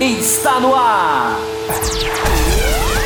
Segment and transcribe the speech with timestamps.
[0.00, 1.36] está no ar.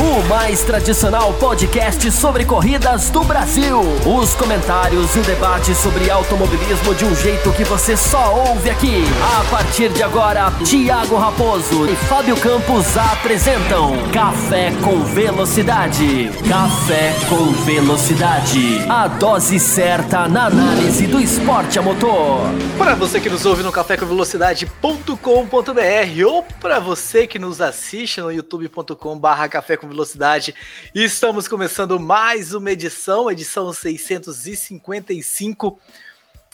[0.03, 3.79] O mais tradicional podcast sobre corridas do Brasil.
[4.05, 9.05] Os comentários e o debate sobre automobilismo de um jeito que você só ouve aqui.
[9.39, 16.33] A partir de agora, Thiago Raposo e Fábio Campos apresentam Café com Velocidade.
[16.49, 18.81] Café com Velocidade.
[18.89, 22.41] A dose certa na análise do esporte a motor.
[22.77, 29.49] Para você que nos ouve no cafécomvelocidade.com.br ou para você que nos assiste no youtube.com/barra
[29.49, 30.55] café com velocidade.
[30.95, 35.79] E estamos começando mais uma edição, edição 655.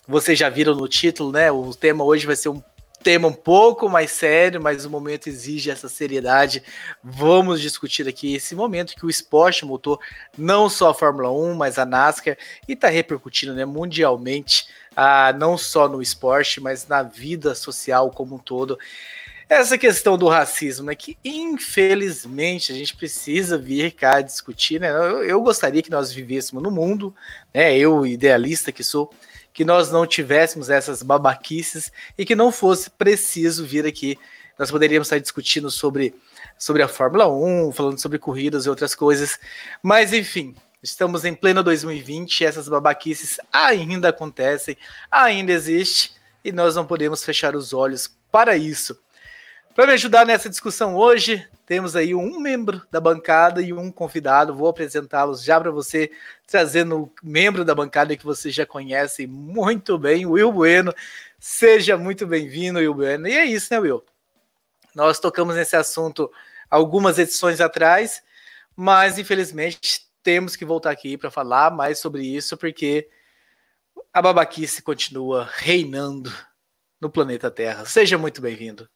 [0.06, 1.50] Vocês já viram no título, né?
[1.50, 2.62] O tema hoje vai ser um
[3.00, 6.64] tema um pouco mais sério, mas o momento exige essa seriedade.
[7.02, 10.00] Vamos discutir aqui esse momento que o esporte motor,
[10.36, 12.36] não só a Fórmula 1, mas a NASCAR,
[12.66, 14.66] e está repercutindo né, mundialmente,
[14.96, 18.76] ah, não só no esporte, mas na vida social como um todo
[19.48, 24.90] essa questão do racismo, né, que infelizmente a gente precisa vir cá discutir, né?
[24.90, 27.14] Eu, eu gostaria que nós vivêssemos no mundo,
[27.54, 27.76] né?
[27.76, 29.10] Eu, idealista que sou,
[29.52, 34.18] que nós não tivéssemos essas babaquices e que não fosse preciso vir aqui.
[34.58, 36.14] Nós poderíamos estar discutindo sobre,
[36.58, 39.38] sobre a Fórmula 1, falando sobre corridas e outras coisas,
[39.82, 44.76] mas enfim, estamos em pleno 2020, essas babaquices ainda acontecem,
[45.10, 46.12] ainda existe
[46.44, 48.98] e nós não podemos fechar os olhos para isso.
[49.78, 54.52] Para me ajudar nessa discussão hoje, temos aí um membro da bancada e um convidado.
[54.52, 56.10] Vou apresentá-los já para você,
[56.48, 60.92] trazendo o membro da bancada que você já conhece muito bem, Will Bueno.
[61.38, 63.28] Seja muito bem-vindo, Will Bueno.
[63.28, 64.04] E é isso, né, Will?
[64.96, 66.28] Nós tocamos nesse assunto
[66.68, 68.20] algumas edições atrás,
[68.74, 73.08] mas infelizmente temos que voltar aqui para falar mais sobre isso, porque
[74.12, 76.32] a babaquice continua reinando
[77.00, 77.86] no planeta Terra.
[77.86, 78.88] Seja muito bem-vindo.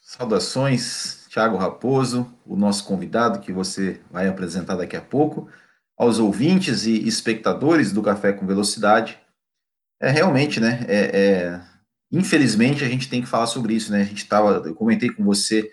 [0.00, 5.48] Saudações, Thiago Raposo, o nosso convidado que você vai apresentar daqui a pouco,
[5.96, 9.18] aos ouvintes e espectadores do Café com Velocidade.
[10.00, 10.84] É realmente, né?
[10.88, 11.60] É, é,
[12.10, 14.00] infelizmente a gente tem que falar sobre isso, né?
[14.00, 15.70] A gente estava, eu comentei com você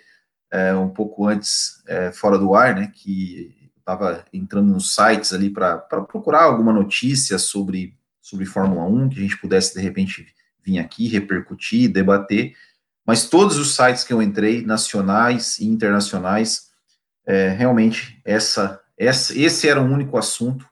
[0.52, 2.92] é, um pouco antes, é, fora do ar, né?
[2.94, 9.18] Que estava entrando nos sites ali para procurar alguma notícia sobre, sobre Fórmula 1 que
[9.18, 10.26] a gente pudesse de repente
[10.62, 12.54] vir aqui repercutir, debater
[13.08, 16.68] mas todos os sites que eu entrei, nacionais e internacionais,
[17.24, 20.68] é, realmente essa, essa, esse era o único assunto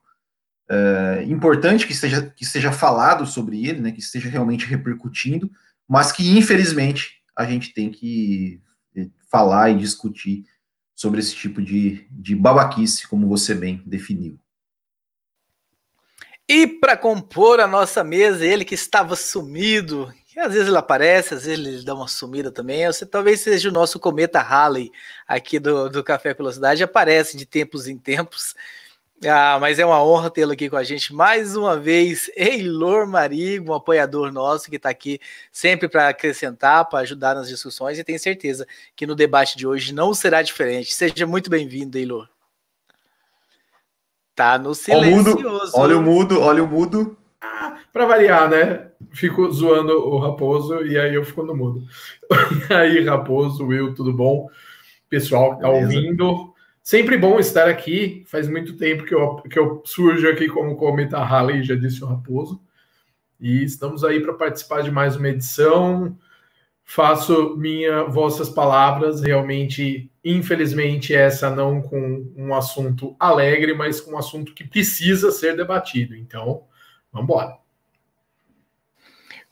[0.68, 5.50] é, importante que seja, que seja falado sobre ele, né, que esteja realmente repercutindo,
[5.88, 8.60] mas que infelizmente a gente tem que
[8.94, 10.44] é, falar e discutir
[10.94, 14.38] sobre esse tipo de, de babaquice, como você bem definiu.
[16.46, 21.32] E para compor a nossa mesa, ele que estava sumido, e às vezes ele aparece,
[21.32, 22.86] às vezes ele dá uma sumida também.
[22.86, 24.92] Você talvez seja o nosso cometa Halley
[25.26, 28.54] aqui do, do Café Velocidade, aparece de tempos em tempos.
[29.24, 32.30] Ah, mas é uma honra tê-lo aqui com a gente mais uma vez.
[32.36, 35.18] Eilor Marigo, um apoiador nosso que está aqui
[35.50, 39.94] sempre para acrescentar, para ajudar nas discussões, e tenho certeza que no debate de hoje
[39.94, 40.94] não será diferente.
[40.94, 42.28] Seja muito bem-vindo, Eilor.
[44.34, 45.72] Tá no silencioso.
[45.74, 47.16] Olha o mudo, olha o mudo.
[47.40, 48.90] Ah, para variar, né?
[49.12, 51.86] Fico zoando o Raposo e aí eu fico no mudo.
[52.70, 54.48] E aí, Raposo, Will, tudo bom?
[55.08, 56.54] Pessoal que tá ouvindo.
[56.82, 58.24] Sempre bom estar aqui.
[58.26, 62.06] Faz muito tempo que eu, que eu surjo aqui como Cometa Halley, já disse o
[62.06, 62.60] Raposo.
[63.40, 66.16] E estamos aí para participar de mais uma edição.
[66.84, 74.18] Faço minha vossas palavras, realmente, infelizmente, essa não com um assunto alegre, mas com um
[74.18, 76.14] assunto que precisa ser debatido.
[76.14, 76.62] Então,
[77.12, 77.65] vamos embora.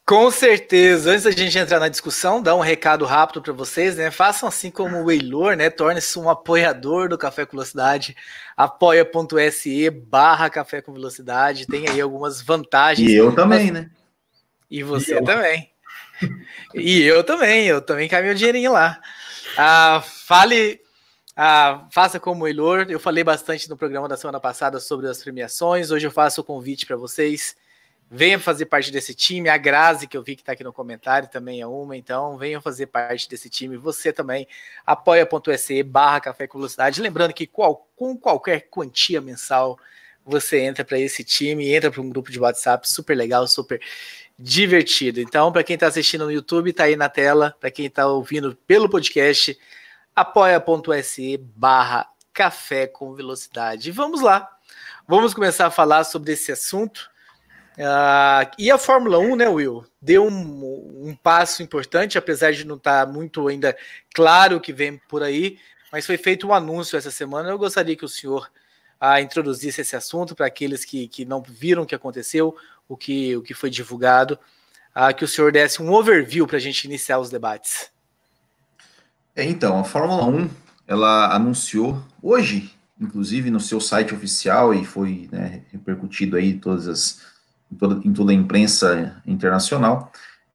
[0.06, 1.10] Com certeza.
[1.10, 4.10] Antes da gente entrar na discussão, dar um recado rápido para vocês, né?
[4.10, 5.70] Façam assim como o Eilor, né?
[5.70, 8.14] Torne-se um apoiador do Café com Velocidade.
[8.54, 11.66] apoia.se barra Café com Velocidade.
[11.66, 13.10] Tem aí algumas vantagens.
[13.10, 13.90] E eu também, né?
[14.70, 15.70] E você e também.
[16.74, 17.66] e eu também.
[17.66, 19.00] Eu também caio meu dinheirinho lá.
[19.56, 20.82] Ah, fale
[21.34, 22.84] ah, faça como o Eilor.
[22.90, 25.90] Eu falei bastante no programa da semana passada sobre as premiações.
[25.90, 27.56] Hoje eu faço o convite para vocês
[28.10, 29.48] venha fazer parte desse time.
[29.48, 31.96] A Grazi, que eu vi que está aqui no comentário, também é uma.
[31.96, 33.76] Então, venham fazer parte desse time.
[33.76, 34.46] Você também,
[34.86, 37.00] apoia.se barra Café com Velocidade.
[37.00, 39.78] Lembrando que qual, com qualquer quantia mensal,
[40.24, 43.80] você entra para esse time, entra para um grupo de WhatsApp super legal, super
[44.38, 45.20] divertido.
[45.20, 47.56] Então, para quem está assistindo no YouTube, está aí na tela.
[47.60, 49.58] Para quem está ouvindo pelo podcast,
[50.14, 53.90] apoia.se barra Café com Velocidade.
[53.90, 54.50] Vamos lá.
[55.06, 57.13] Vamos começar a falar sobre esse assunto
[57.76, 59.84] Uh, e a Fórmula 1, né, Will?
[60.00, 63.76] Deu um, um passo importante, apesar de não estar tá muito ainda
[64.14, 65.58] claro o que vem por aí,
[65.90, 67.48] mas foi feito um anúncio essa semana.
[67.48, 68.48] Eu gostaria que o senhor
[69.02, 72.56] uh, introduzisse esse assunto para aqueles que, que não viram o que aconteceu,
[72.88, 74.38] o que, o que foi divulgado,
[74.94, 77.90] uh, que o senhor desse um overview para a gente iniciar os debates.
[79.34, 80.48] É, então, a Fórmula 1
[80.86, 87.33] ela anunciou hoje, inclusive no seu site oficial, e foi né, repercutido aí todas as
[87.74, 90.12] em toda, em toda a imprensa internacional,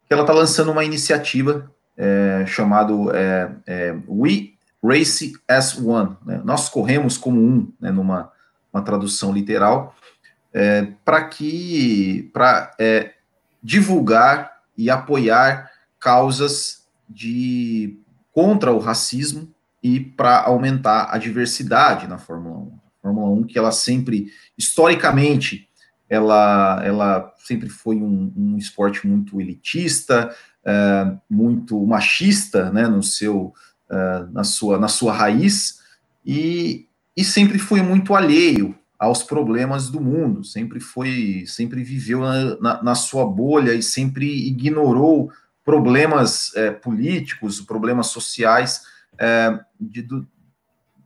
[0.08, 6.16] que ela está lançando uma iniciativa é, chamado é, é, We Race as One.
[6.26, 6.42] Né?
[6.44, 8.32] Nós corremos como um, né, numa
[8.72, 9.96] uma tradução literal,
[10.54, 13.14] é, para que para é,
[13.62, 17.98] divulgar e apoiar causas de
[18.32, 19.52] contra o racismo
[19.82, 22.68] e para aumentar a diversidade na Fórmula 1.
[22.68, 25.69] A Fórmula 1 que ela sempre historicamente
[26.10, 30.36] ela, ela sempre foi um, um esporte muito elitista,
[30.66, 33.54] é, muito machista, né, no seu,
[33.90, 35.80] é, na, sua, na sua raiz,
[36.26, 42.60] e, e sempre foi muito alheio aos problemas do mundo, sempre foi, sempre viveu na,
[42.60, 45.32] na, na sua bolha e sempre ignorou
[45.64, 48.82] problemas é, políticos, problemas sociais,
[49.18, 50.28] é, de, do,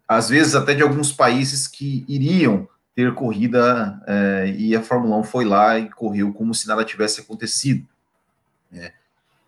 [0.07, 5.23] às vezes até de alguns países que iriam ter corrida é, e a Fórmula 1
[5.23, 7.87] foi lá e correu como se nada tivesse acontecido.
[8.71, 8.93] É,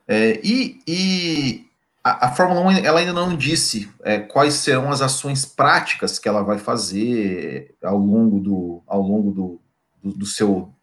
[0.08, 1.70] é, e, e
[2.04, 6.28] a, a, Fórmula 1 ela ainda não disse é, quais serão as ações práticas que
[6.28, 9.62] ela vai fazer ao longo do, ao longo do,
[10.04, 10.74] do, do seu.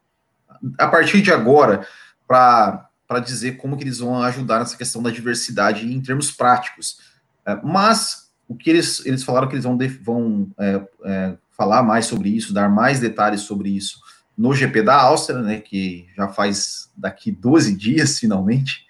[0.78, 1.86] a partir de agora,
[2.26, 2.88] para
[3.24, 6.98] dizer como que eles vão ajudar nessa questão da diversidade em termos práticos.
[7.44, 12.06] É, mas o que eles, eles falaram que eles vão, vão é, é, falar mais
[12.06, 14.00] sobre isso, dar mais detalhes sobre isso
[14.36, 18.84] no GP da Áustria, né, que já faz daqui 12 dias, finalmente.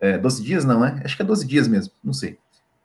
[0.00, 1.00] É, 12 dias não, né?
[1.04, 2.38] Acho que é 12 dias mesmo, não sei.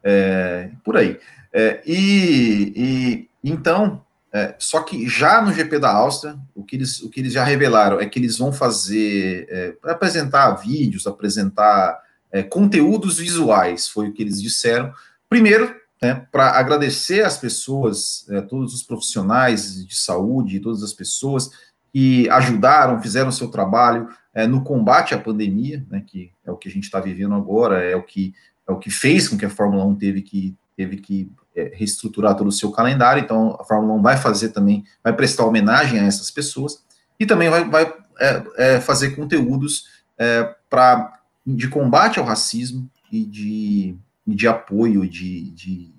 [0.04, 1.20] É, por aí.
[1.52, 7.02] É, e, e, então, é, só que já no GP da Áustria, o que eles,
[7.02, 12.00] o que eles já revelaram é que eles vão fazer, é, apresentar vídeos, apresentar
[12.32, 14.94] é, conteúdos visuais, foi o que eles disseram.
[15.28, 21.52] Primeiro, né, para agradecer as pessoas, é, todos os profissionais de saúde, todas as pessoas
[21.94, 26.68] que ajudaram, fizeram seu trabalho é, no combate à pandemia, né, que é o que
[26.68, 28.34] a gente está vivendo agora, é o que
[28.68, 32.36] é o que fez com que a Fórmula 1 teve que teve que é, reestruturar
[32.36, 33.22] todo o seu calendário.
[33.22, 36.84] Então, a Fórmula 1 vai fazer também, vai prestar homenagem a essas pessoas
[37.20, 39.88] e também vai, vai é, é, fazer conteúdos
[40.18, 43.96] é, para de combate ao racismo e de
[44.26, 45.94] de apoio, de, de,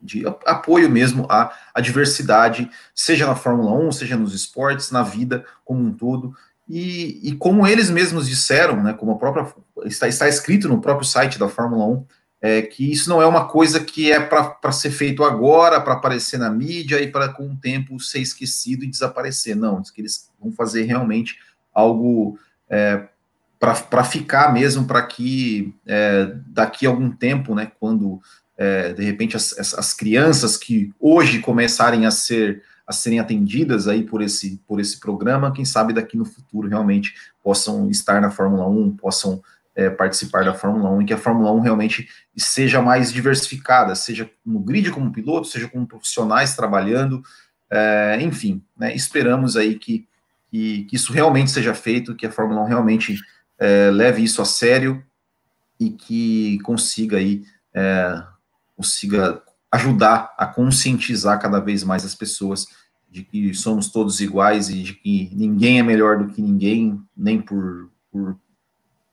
[0.00, 5.44] de apoio mesmo à, à, diversidade, seja na Fórmula 1, seja nos esportes, na vida
[5.64, 6.34] como um todo.
[6.68, 9.52] E, e como eles mesmos disseram, né, como a própria
[9.84, 12.06] está, está escrito no próprio site da Fórmula 1,
[12.40, 16.38] é, que isso não é uma coisa que é para ser feito agora, para aparecer
[16.38, 19.54] na mídia e para com o tempo ser esquecido e desaparecer.
[19.54, 21.38] Não, que eles vão fazer realmente
[21.72, 22.36] algo
[22.68, 23.06] é,
[23.62, 28.20] para ficar mesmo, para que é, daqui a algum tempo, né, quando
[28.58, 34.02] é, de repente as, as, crianças que hoje começarem a ser a serem atendidas aí
[34.02, 38.68] por esse por esse programa, quem sabe daqui no futuro realmente possam estar na Fórmula
[38.68, 39.40] 1, possam
[39.76, 44.28] é, participar da Fórmula 1 e que a Fórmula 1 realmente seja mais diversificada, seja
[44.44, 47.22] no grid como piloto, seja como profissionais trabalhando,
[47.70, 50.04] é, enfim, né, esperamos aí que,
[50.50, 53.16] que, que, isso realmente seja feito, que a Fórmula 1 realmente
[53.62, 55.00] é, leve isso a sério
[55.78, 58.20] e que consiga aí é,
[58.76, 59.40] consiga
[59.70, 62.66] ajudar a conscientizar cada vez mais as pessoas
[63.08, 67.40] de que somos todos iguais e de que ninguém é melhor do que ninguém, nem
[67.40, 68.36] por, por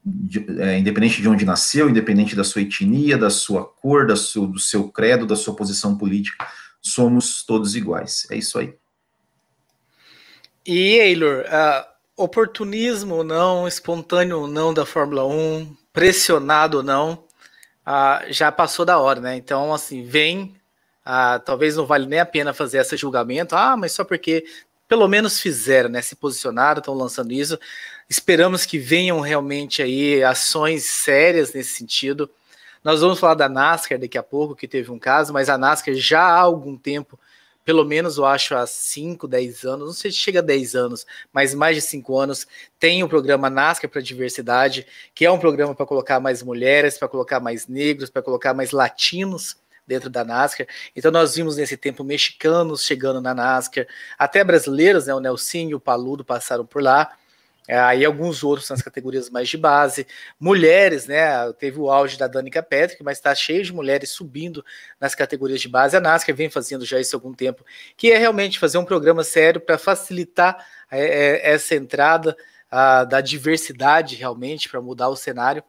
[0.04, 4.48] de, é, independente de onde nasceu, independente da sua etnia, da sua cor, da seu,
[4.48, 6.48] do seu credo, da sua posição política,
[6.82, 8.26] somos todos iguais.
[8.32, 8.74] É isso aí.
[10.66, 17.24] E, Eilor, uh, oportunismo ou não, espontâneo ou não da Fórmula 1, pressionado ou não,
[17.88, 19.36] uh, já passou da hora, né?
[19.36, 20.56] Então, assim, vem.
[21.06, 23.56] Uh, talvez não vale nem a pena fazer esse julgamento.
[23.56, 24.46] Ah, mas só porque
[24.88, 26.02] pelo menos fizeram, né?
[26.02, 27.58] Se posicionaram, estão lançando isso.
[28.10, 32.30] Esperamos que venham realmente aí ações sérias nesse sentido.
[32.84, 35.94] Nós vamos falar da NASCAR daqui a pouco, que teve um caso, mas a NASCAR
[35.96, 37.20] já há algum tempo
[37.70, 41.06] pelo menos eu acho há 5, 10 anos, não sei se chega a 10 anos,
[41.32, 42.48] mas mais de 5 anos,
[42.80, 47.08] tem o programa NASCAR para Diversidade, que é um programa para colocar mais mulheres, para
[47.08, 50.66] colocar mais negros, para colocar mais latinos dentro da NASCAR.
[50.96, 53.86] Então nós vimos nesse tempo mexicanos chegando na NASCAR,
[54.18, 57.16] até brasileiros, né, o Nelsinho e o Paludo passaram por lá.
[57.70, 60.08] É, aí alguns outros nas categorias mais de base.
[60.40, 61.54] Mulheres, né?
[61.54, 64.66] Teve o auge da Danica Patrick, mas está cheio de mulheres subindo
[65.00, 65.96] nas categorias de base.
[65.96, 67.64] A NASCAR vem fazendo já isso há algum tempo,
[67.96, 72.36] que é realmente fazer um programa sério para facilitar é, é, essa entrada
[73.08, 75.64] da diversidade realmente, para mudar o cenário.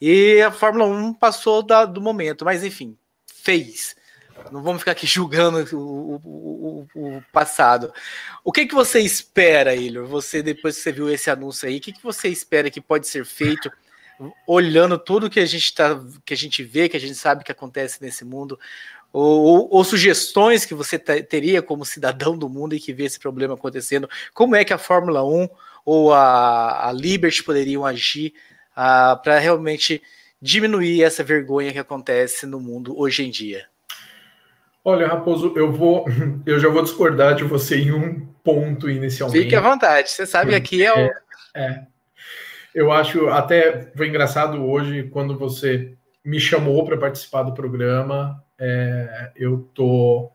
[0.00, 3.94] E a Fórmula 1 passou da, do momento, mas enfim, fez.
[4.50, 7.92] Não vamos ficar aqui julgando o, o, o, o passado.
[8.44, 10.06] O que, que você espera, Ilho?
[10.06, 13.06] Você, depois que você viu esse anúncio aí, o que, que você espera que pode
[13.06, 13.70] ser feito,
[14.46, 17.52] olhando tudo que a gente tá, que a gente vê, que a gente sabe que
[17.52, 18.58] acontece nesse mundo,
[19.12, 23.18] ou, ou, ou sugestões que você teria como cidadão do mundo e que vê esse
[23.18, 24.08] problema acontecendo?
[24.34, 25.48] Como é que a Fórmula 1
[25.84, 28.34] ou a, a Liberty poderiam agir
[28.72, 30.02] uh, para realmente
[30.40, 33.66] diminuir essa vergonha que acontece no mundo hoje em dia?
[34.88, 36.04] Olha, Raposo, eu vou,
[36.46, 39.42] eu já vou discordar de você em um ponto inicialmente.
[39.42, 40.08] Fique à vontade.
[40.08, 40.96] Você sabe que aqui é o.
[40.96, 41.12] É,
[41.56, 41.86] é.
[42.72, 48.40] Eu acho até foi engraçado hoje quando você me chamou para participar do programa.
[48.56, 50.30] É, eu tô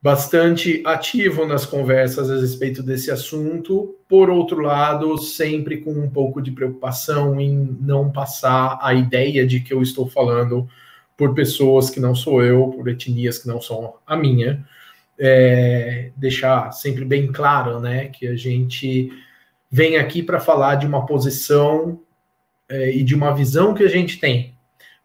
[0.00, 3.96] bastante ativo nas conversas a respeito desse assunto.
[4.08, 9.58] Por outro lado, sempre com um pouco de preocupação em não passar a ideia de
[9.58, 10.68] que eu estou falando
[11.20, 14.66] por pessoas que não sou eu, por etnias que não são a minha.
[15.18, 19.12] É, deixar sempre bem claro, né, que a gente
[19.70, 22.00] vem aqui para falar de uma posição
[22.70, 24.54] é, e de uma visão que a gente tem,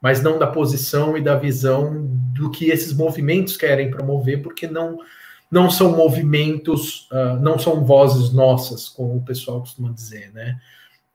[0.02, 5.00] mas não da posição e da visão do que esses movimentos querem promover, porque não
[5.52, 10.60] não são movimentos, uh, não são vozes nossas, como o pessoal costuma dizer, né?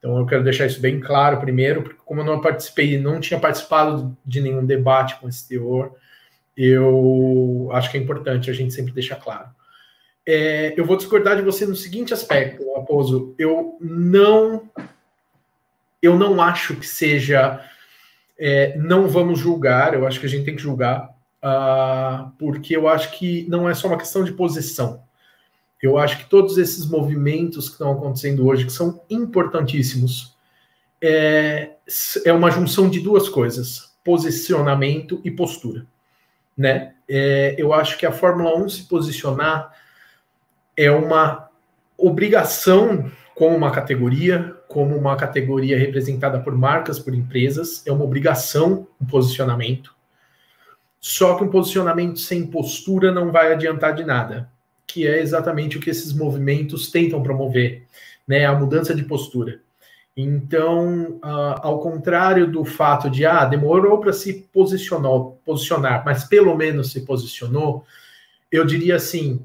[0.01, 3.39] Então eu quero deixar isso bem claro primeiro, porque como eu não participei, não tinha
[3.39, 5.95] participado de nenhum debate com esse teor,
[6.57, 9.49] eu acho que é importante a gente sempre deixar claro.
[10.27, 13.35] É, eu vou discordar de você no seguinte aspecto, Raposo.
[13.39, 14.71] Eu não,
[16.03, 17.63] eu não acho que seja,
[18.39, 19.93] é, não vamos julgar.
[19.93, 21.11] Eu acho que a gente tem que julgar,
[21.43, 25.03] uh, porque eu acho que não é só uma questão de posição.
[25.83, 30.37] Eu acho que todos esses movimentos que estão acontecendo hoje, que são importantíssimos,
[31.01, 31.71] é,
[32.25, 35.87] é uma junção de duas coisas: posicionamento e postura.
[36.57, 36.95] Né?
[37.09, 39.75] É, eu acho que a Fórmula 1 se posicionar
[40.77, 41.49] é uma
[41.97, 48.87] obrigação como uma categoria, como uma categoria representada por marcas, por empresas, é uma obrigação
[49.01, 49.95] um posicionamento.
[51.01, 54.51] Só que um posicionamento sem postura não vai adiantar de nada
[54.93, 57.85] que é exatamente o que esses movimentos tentam promover,
[58.27, 58.47] né?
[58.47, 59.61] A mudança de postura.
[60.17, 65.13] Então, uh, ao contrário do fato de ah, demorou para se posicionar,
[65.45, 67.85] posicionar, mas pelo menos se posicionou,
[68.51, 69.45] eu diria assim,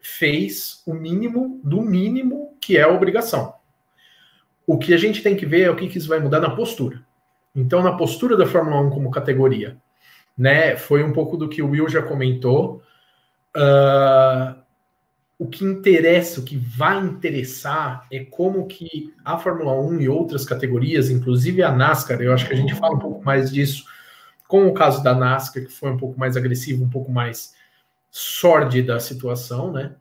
[0.00, 3.54] fez o mínimo do mínimo que é a obrigação.
[4.66, 6.50] O que a gente tem que ver é o que, que isso vai mudar na
[6.50, 7.02] postura.
[7.54, 9.76] Então, na postura da Fórmula 1 como categoria,
[10.36, 10.76] né?
[10.76, 12.82] Foi um pouco do que o Will já comentou.
[13.56, 14.63] Uh,
[15.44, 20.46] o que interessa, o que vai interessar é como que a Fórmula 1 e outras
[20.46, 23.84] categorias, inclusive a NASCAR, eu acho que a gente fala um pouco mais disso
[24.48, 27.54] com o caso da NASCAR, que foi um pouco mais agressivo, um pouco mais
[28.10, 29.94] sórdida a situação, né?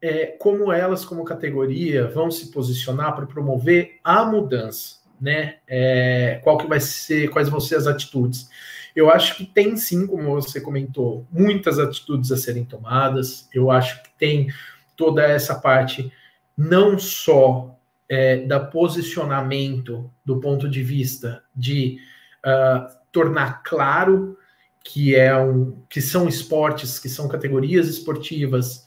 [0.00, 5.56] É, como elas, como categoria, vão se posicionar para promover a mudança, né?
[5.66, 8.48] É, qual que vai ser, quais vão ser as atitudes?
[8.94, 13.48] Eu acho que tem sim, como você comentou, muitas atitudes a serem tomadas.
[13.52, 14.48] Eu acho que tem
[14.96, 16.12] toda essa parte
[16.56, 21.98] não só é, da posicionamento do ponto de vista de
[22.44, 24.38] uh, tornar claro
[24.84, 28.86] que é um que são esportes, que são categorias esportivas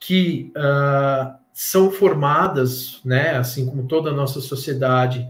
[0.00, 5.26] que uh, são formadas, né, assim como toda a nossa sociedade,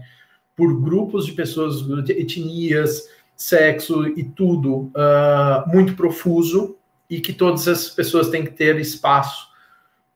[0.55, 1.75] por grupos de pessoas,
[2.09, 6.75] etnias, sexo e tudo uh, muito profuso
[7.09, 9.47] e que todas as pessoas têm que ter espaço,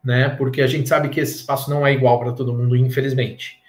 [0.03, 0.29] né?
[0.29, 3.59] Porque a gente sabe que esse espaço não é igual para todo mundo, infelizmente.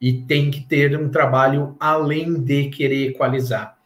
[0.00, 3.76] E tem que ter um trabalho além de querer equalizar.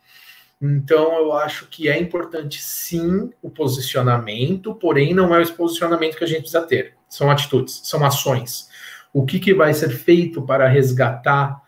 [0.60, 6.24] Então, eu acho que é importante sim o posicionamento, porém não é o posicionamento que
[6.24, 6.94] a gente precisa ter.
[7.08, 8.68] São atitudes, são ações.
[9.12, 11.62] O que, que vai ser feito para resgatar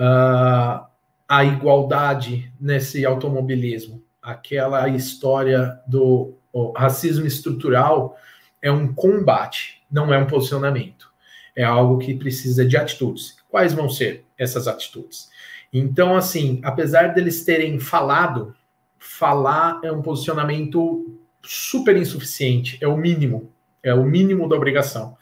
[0.00, 0.86] uh,
[1.28, 4.02] a igualdade nesse automobilismo.
[4.20, 6.34] Aquela história do
[6.76, 8.16] racismo estrutural
[8.62, 11.10] é um combate, não é um posicionamento.
[11.56, 13.36] É algo que precisa de atitudes.
[13.48, 15.28] Quais vão ser essas atitudes?
[15.72, 18.54] Então, assim, apesar deles terem falado,
[18.98, 23.52] falar é um posicionamento super insuficiente, é o mínimo,
[23.82, 25.16] é o mínimo da obrigação,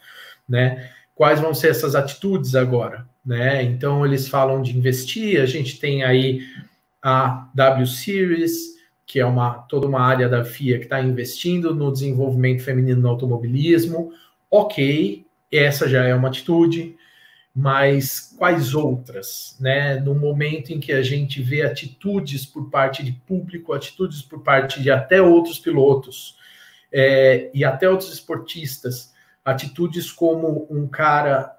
[0.47, 0.91] né?
[1.19, 3.61] quais vão ser essas atitudes agora, né?
[3.61, 6.39] Então eles falam de investir, a gente tem aí
[7.03, 8.78] a W Series,
[9.09, 13.09] que é uma toda uma área da FIA que está investindo no desenvolvimento feminino no
[13.09, 14.13] automobilismo.
[14.51, 16.95] Ok, essa já é uma atitude,
[17.55, 19.95] mas quais outras, né?
[19.99, 24.79] No momento em que a gente vê atitudes por parte de público, atitudes por parte
[24.79, 26.37] de até outros pilotos
[26.91, 29.11] é, e até outros esportistas,
[29.43, 31.57] atitudes como um cara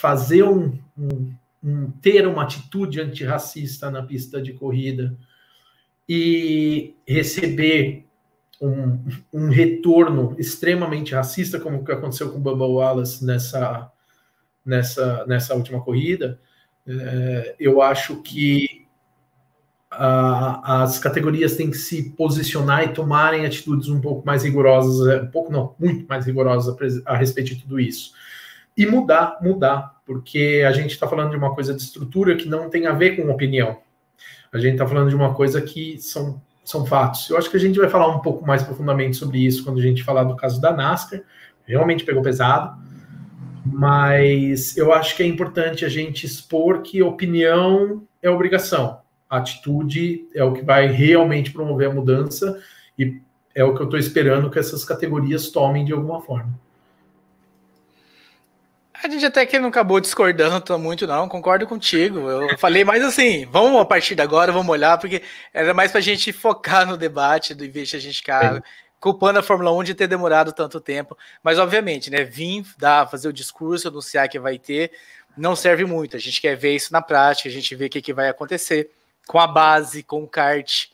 [0.00, 5.16] fazer um, um, um ter uma atitude antirracista na pista de corrida,
[6.14, 8.04] e receber
[8.60, 9.02] um,
[9.32, 13.90] um retorno extremamente racista, como o que aconteceu com o Bubba Wallace nessa,
[14.62, 16.38] nessa, nessa última corrida,
[16.86, 18.86] é, eu acho que
[19.90, 25.22] a, as categorias têm que se posicionar e tomarem atitudes um pouco mais rigorosas, é,
[25.22, 26.76] um pouco não, muito mais rigorosas
[27.06, 28.12] a, a respeito de tudo isso.
[28.76, 32.68] E mudar, mudar, porque a gente está falando de uma coisa de estrutura que não
[32.68, 33.80] tem a ver com opinião.
[34.52, 37.30] A gente está falando de uma coisa que são, são fatos.
[37.30, 39.82] Eu acho que a gente vai falar um pouco mais profundamente sobre isso quando a
[39.82, 41.22] gente falar do caso da NASCAR.
[41.64, 42.76] Realmente pegou pesado.
[43.64, 49.00] Mas eu acho que é importante a gente expor que opinião é obrigação.
[49.30, 52.60] Atitude é o que vai realmente promover a mudança
[52.98, 53.20] e
[53.54, 56.52] é o que eu estou esperando que essas categorias tomem de alguma forma.
[59.02, 61.28] A gente até que não acabou discordando muito, não.
[61.28, 62.20] Concordo contigo.
[62.20, 65.98] Eu falei mais assim, vamos a partir de agora, vamos olhar, porque era mais para
[65.98, 68.62] a gente focar no debate, do invés de a gente ficar é.
[69.00, 71.18] culpando a Fórmula 1 de ter demorado tanto tempo.
[71.42, 74.92] Mas, obviamente, né, vir dar, fazer o discurso, anunciar que vai ter,
[75.36, 76.16] não serve muito.
[76.16, 78.88] A gente quer ver isso na prática, a gente vê o que, que vai acontecer
[79.26, 80.86] com a base, com o kart,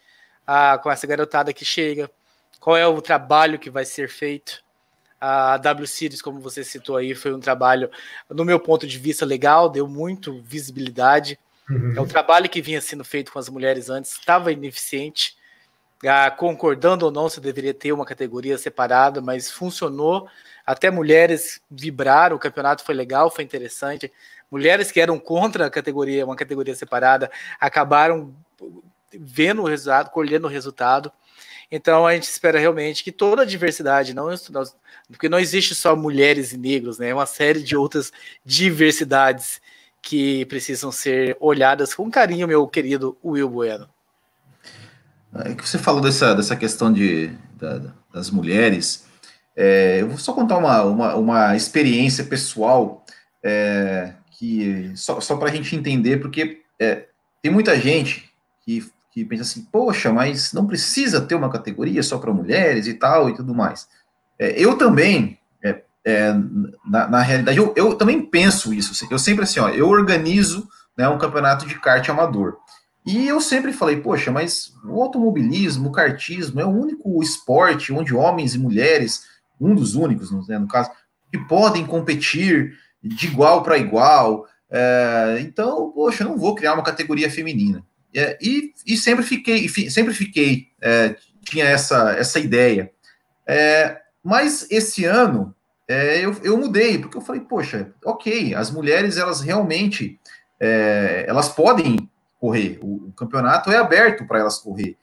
[0.46, 2.10] a, com essa garotada que chega,
[2.58, 4.64] qual é o trabalho que vai ser feito.
[5.20, 7.90] A W Series, como você citou aí, foi um trabalho,
[8.30, 11.38] no meu ponto de vista, legal, deu muito visibilidade.
[11.68, 11.94] Uhum.
[11.96, 15.36] É um trabalho que vinha sendo feito com as mulheres antes, estava ineficiente.
[16.06, 20.28] Ah, concordando ou não, você deveria ter uma categoria separada, mas funcionou.
[20.64, 24.12] Até mulheres vibraram, o campeonato foi legal, foi interessante.
[24.50, 28.34] Mulheres que eram contra a categoria, uma categoria separada, acabaram
[29.12, 31.12] vendo o resultado, colhendo o resultado.
[31.70, 34.28] Então a gente espera realmente que toda a diversidade, não
[35.08, 37.10] porque não existe só mulheres e negros, né?
[37.10, 38.12] É uma série de outras
[38.44, 39.60] diversidades
[40.00, 43.88] que precisam ser olhadas com carinho, meu querido Will Bueno.
[45.34, 49.06] É que você falou dessa, dessa questão de, da, das mulheres.
[49.54, 53.04] É, eu vou só contar uma, uma, uma experiência pessoal
[53.42, 57.06] é, que só, só para a gente entender, porque é,
[57.42, 58.30] tem muita gente
[58.64, 62.94] que que pensa assim, poxa, mas não precisa ter uma categoria só para mulheres e
[62.94, 63.88] tal e tudo mais.
[64.38, 66.32] É, eu também, é, é,
[66.88, 69.06] na, na, realidade, eu, eu, também penso isso.
[69.10, 72.56] Eu sempre assim, ó, eu organizo né, um campeonato de kart amador.
[73.04, 78.14] E eu sempre falei, poxa, mas o automobilismo, o kartismo é o único esporte onde
[78.14, 79.22] homens e mulheres,
[79.60, 80.90] um dos únicos, né, no caso,
[81.32, 84.46] que podem competir de igual para igual.
[84.70, 87.82] É, então, poxa, eu não vou criar uma categoria feminina.
[88.14, 92.90] É, e, e, sempre fiquei, sempre fiquei, é, tinha essa, essa ideia.
[93.46, 95.54] É, mas esse ano
[95.86, 100.18] é, eu, eu mudei, porque eu falei, poxa, ok, as mulheres elas realmente
[100.58, 102.08] é, elas podem
[102.40, 104.96] correr, o, o campeonato é aberto para elas correr.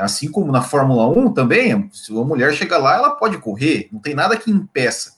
[0.00, 4.00] Assim como na Fórmula 1 também, se uma mulher chega lá, ela pode correr, não
[4.00, 5.12] tem nada que impeça.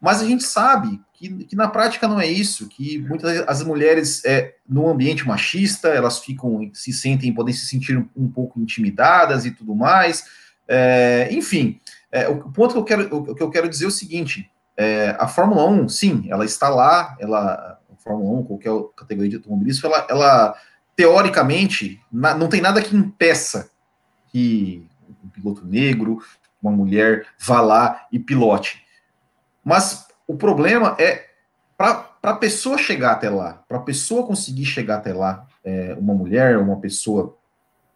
[0.00, 4.24] Mas a gente sabe que, que na prática não é isso, que muitas as mulheres,
[4.24, 9.46] é, no ambiente machista, elas ficam, se sentem, podem se sentir um, um pouco intimidadas
[9.46, 10.24] e tudo mais.
[10.68, 13.92] É, enfim, é, o ponto que eu quero, o, que eu quero dizer é o
[13.92, 19.30] seguinte: é, a Fórmula 1, sim, ela está lá, ela, a Fórmula 1, qualquer categoria
[19.30, 20.54] de automobilismo, ela, ela
[20.96, 23.70] teoricamente, na, não tem nada que impeça
[24.28, 24.86] que
[25.24, 26.18] um piloto negro,
[26.62, 28.82] uma mulher vá lá e pilote.
[29.64, 31.26] Mas o problema é
[31.76, 36.14] para a pessoa chegar até lá, para a pessoa conseguir chegar até lá, é, uma
[36.14, 37.36] mulher, uma pessoa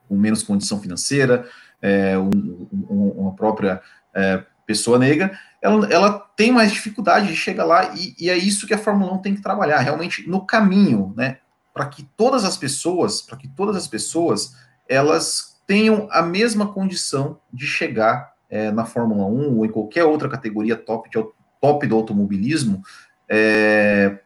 [0.08, 1.46] com menos condição financeira,
[1.80, 3.80] é, um, um, uma própria
[4.14, 8.66] é, pessoa negra, ela, ela, tem mais dificuldade de chegar lá e, e, é isso
[8.66, 11.38] que a Fórmula 1 tem que trabalhar, realmente no caminho, né,
[11.72, 14.54] para que todas as pessoas, para que todas as pessoas,
[14.88, 20.28] elas tenham a mesma condição de chegar é, na Fórmula 1 ou em qualquer outra
[20.28, 21.18] categoria top de,
[21.60, 22.82] top do automobilismo
[23.28, 24.18] é,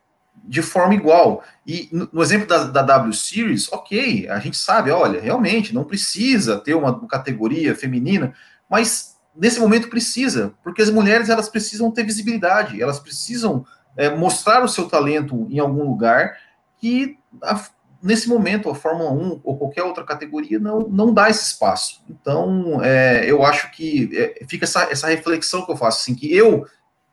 [0.45, 1.43] de forma igual.
[1.67, 6.59] E no, exemplo da, da, W Series, ok, a gente sabe, olha, realmente não precisa
[6.59, 8.35] ter uma, uma categoria feminina,
[8.69, 13.65] mas nesse momento precisa, porque as mulheres elas precisam ter visibilidade, elas precisam
[13.97, 16.37] é, mostrar o seu talento em algum lugar
[16.79, 17.65] que a,
[18.03, 22.03] nesse momento a Fórmula 1 ou qualquer outra categoria não, não dá esse espaço.
[22.11, 26.35] Então, é, eu acho que é, fica essa, essa reflexão que eu faço, assim, que
[26.35, 26.67] eu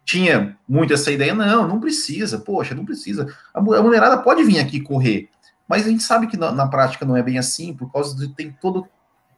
[0.09, 3.31] tinha muito essa ideia, não, não precisa, poxa, não precisa.
[3.53, 5.29] A, mulherada pode vir aqui correr,
[5.67, 8.33] mas a gente sabe que na, na, prática não é bem assim, por causa de
[8.33, 8.87] tem todo,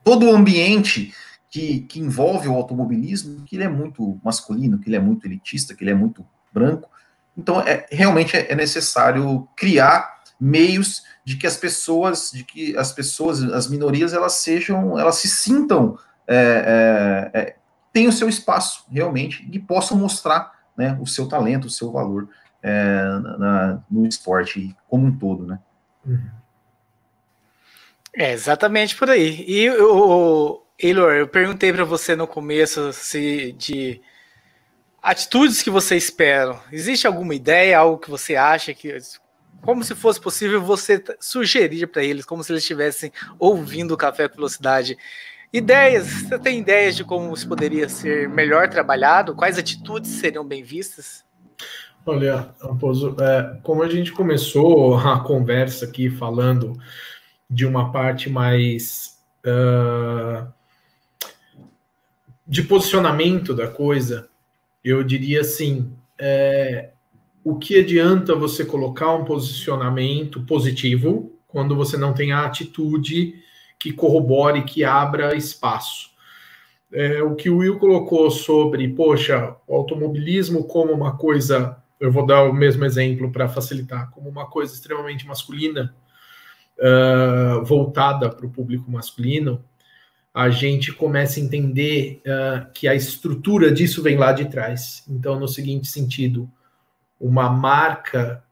[0.01, 1.13] todo o ambiente
[1.49, 5.75] que, que envolve o automobilismo, que ele é muito masculino, que ele é muito elitista,
[5.75, 6.89] que ele é muito branco.
[7.37, 13.43] Então, é, realmente é, necessário criar meios de que as pessoas, de que as pessoas,
[13.43, 17.55] as minorias, elas sejam, elas se sintam, é, é, é,
[17.91, 22.27] tenham o seu espaço realmente e possam mostrar né, o seu talento, o seu valor
[22.63, 23.03] é,
[23.37, 25.59] na, no esporte como um todo, né?
[28.13, 29.45] É exatamente por aí.
[29.47, 34.01] E o Eilor, eu perguntei para você no começo se de
[35.01, 36.59] atitudes que você espera.
[36.71, 38.97] Existe alguma ideia, algo que você acha que
[39.61, 44.27] como se fosse possível você sugerir para eles, como se eles estivessem ouvindo o Café
[44.27, 44.97] com Velocidade.
[45.53, 49.35] Ideias, você tem ideias de como isso poderia ser melhor trabalhado?
[49.35, 51.25] Quais atitudes seriam bem vistas?
[52.05, 56.79] Olha, Raposo, é, como a gente começou a conversa aqui falando
[57.49, 60.47] de uma parte mais uh,
[62.47, 64.29] de posicionamento da coisa,
[64.81, 66.91] eu diria assim: é,
[67.43, 73.35] o que adianta você colocar um posicionamento positivo quando você não tem a atitude
[73.81, 76.11] que corrobore, que abra espaço?
[76.93, 82.23] É, o que o Will colocou sobre, poxa, o automobilismo como uma coisa, eu vou
[82.23, 85.95] dar o mesmo exemplo para facilitar, como uma coisa extremamente masculina,
[86.77, 89.65] uh, voltada para o público masculino,
[90.31, 95.03] a gente começa a entender uh, que a estrutura disso vem lá de trás.
[95.09, 96.47] Então, no seguinte sentido,
[97.19, 98.43] uma marca,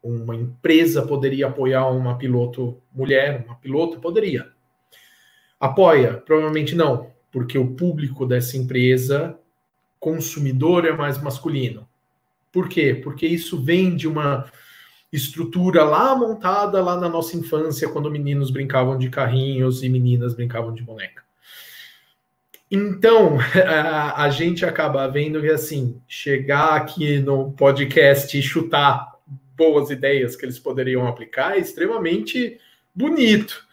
[0.00, 4.54] uma empresa poderia apoiar uma piloto mulher, uma piloto poderia.
[5.58, 6.14] Apoia?
[6.14, 9.38] Provavelmente não, porque o público dessa empresa
[9.98, 11.88] consumidor é mais masculino.
[12.52, 13.00] Por quê?
[13.02, 14.50] Porque isso vem de uma
[15.12, 20.72] estrutura lá montada lá na nossa infância, quando meninos brincavam de carrinhos e meninas brincavam
[20.72, 21.22] de boneca.
[22.70, 29.14] Então, a, a, gente acaba vendo que, assim, chegar aqui no podcast e chutar
[29.56, 32.58] boas ideias que eles poderiam aplicar é extremamente
[32.94, 33.65] bonito.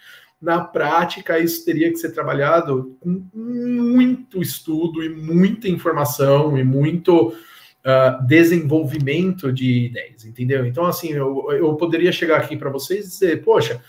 [0.43, 7.29] Na prática, isso teria que ser trabalhado com muito estudo e muita informação e muito
[7.29, 10.65] uh, desenvolvimento de ideias, entendeu?
[10.65, 13.81] Então, assim, eu, eu poderia chegar aqui para vocês e dizer, poxa,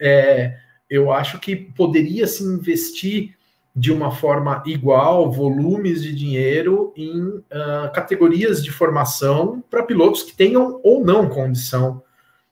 [0.00, 0.58] é,
[0.90, 3.36] eu acho que poderia se investir
[3.72, 10.36] de uma forma igual volumes de dinheiro em uh, categorias de formação para pilotos que
[10.36, 12.02] tenham ou não condição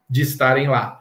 [0.09, 1.00] de estarem lá.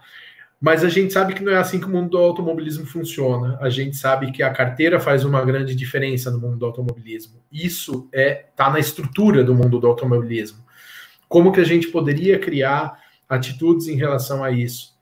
[0.60, 3.58] Mas a gente sabe que não é assim que o mundo do automobilismo funciona.
[3.62, 7.40] A gente sabe que a carteira faz uma grande diferença no mundo do automobilismo.
[7.50, 10.60] Isso é tá na estrutura do mundo do automobilismo.
[11.30, 14.98] Como que a gente poderia criar atitudes em relação a isso?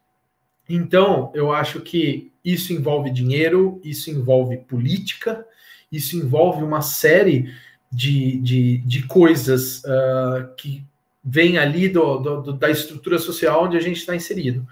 [0.70, 5.46] Então, eu acho que isso envolve dinheiro, isso envolve política,
[5.92, 7.52] isso envolve uma série
[7.92, 10.86] de, de, de coisas uh, que
[11.24, 14.68] vem ali do, do, da estrutura social onde a gente está inserido.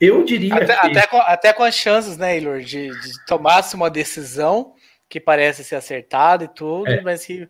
[0.00, 0.86] Eu diria até, que...
[0.86, 4.74] até, com, até com as chances, né, Ilor, de, de tomar-se uma decisão
[5.08, 7.00] que parece ser acertada e tudo, é.
[7.00, 7.48] mas que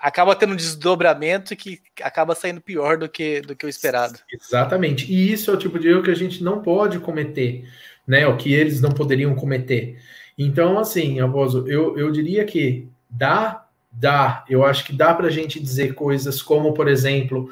[0.00, 4.18] acaba tendo um desdobramento que acaba saindo pior do que, do que o esperado.
[4.30, 5.10] Exatamente.
[5.10, 7.64] E isso é o tipo de erro que a gente não pode cometer
[8.08, 8.26] né?
[8.26, 9.98] O que eles não poderiam cometer.
[10.36, 14.44] Então, assim, Avoso, eu, eu diria que dá, dá.
[14.48, 17.50] Eu acho que dá para a gente dizer coisas como, por exemplo,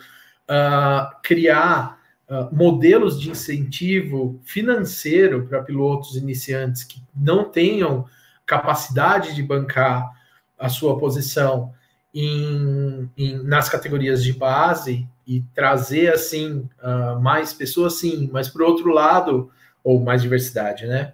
[0.49, 1.96] uh, criar
[2.29, 8.07] uh, modelos de incentivo financeiro para pilotos iniciantes que não tenham
[8.45, 10.13] capacidade de bancar
[10.59, 11.73] a sua posição
[12.15, 18.63] em, em, nas categorias de base e trazer assim uh, mais pessoas, sim, mas por
[18.63, 19.51] outro lado,
[19.83, 21.13] ou mais diversidade, né?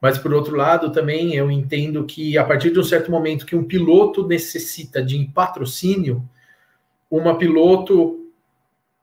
[0.00, 3.54] Mas por outro lado, também eu entendo que a partir de um certo momento que
[3.54, 6.28] um piloto necessita de patrocínio,
[7.08, 8.21] uma piloto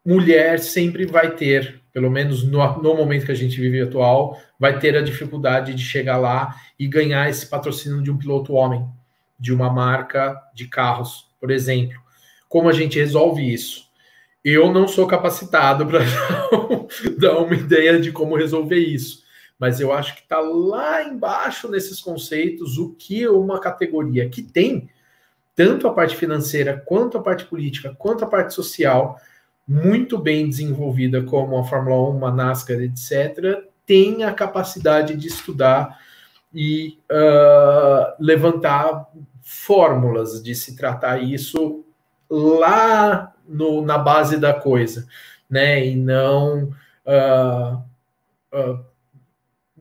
[0.10, 4.80] mulher sempre vai ter, pelo menos no, no momento que a gente vive atual, vai
[4.80, 8.84] ter a dificuldade de chegar lá e ganhar esse patrocínio de um piloto homem,
[9.40, 12.02] de uma marca de carros, por exemplo.
[12.48, 13.88] Como a gente resolve isso?
[14.44, 16.00] Eu não sou capacitado para
[17.20, 19.22] dar uma ideia de como resolver isso,
[19.60, 24.90] mas eu acho que está lá embaixo nesses conceitos o que uma categoria que tem
[25.56, 29.20] tanto a parte financeira, quanto a parte política, quanto a parte social,
[29.70, 36.00] muito bem desenvolvida, como a Fórmula 1, a NASCAR, etc., tem a capacidade de estudar
[36.52, 39.08] e uh, levantar
[39.44, 41.86] fórmulas de se tratar isso
[42.28, 45.08] lá no, na base da coisa,
[45.48, 45.86] né?
[45.86, 46.72] E não
[47.06, 47.76] uh,
[48.52, 48.86] uh,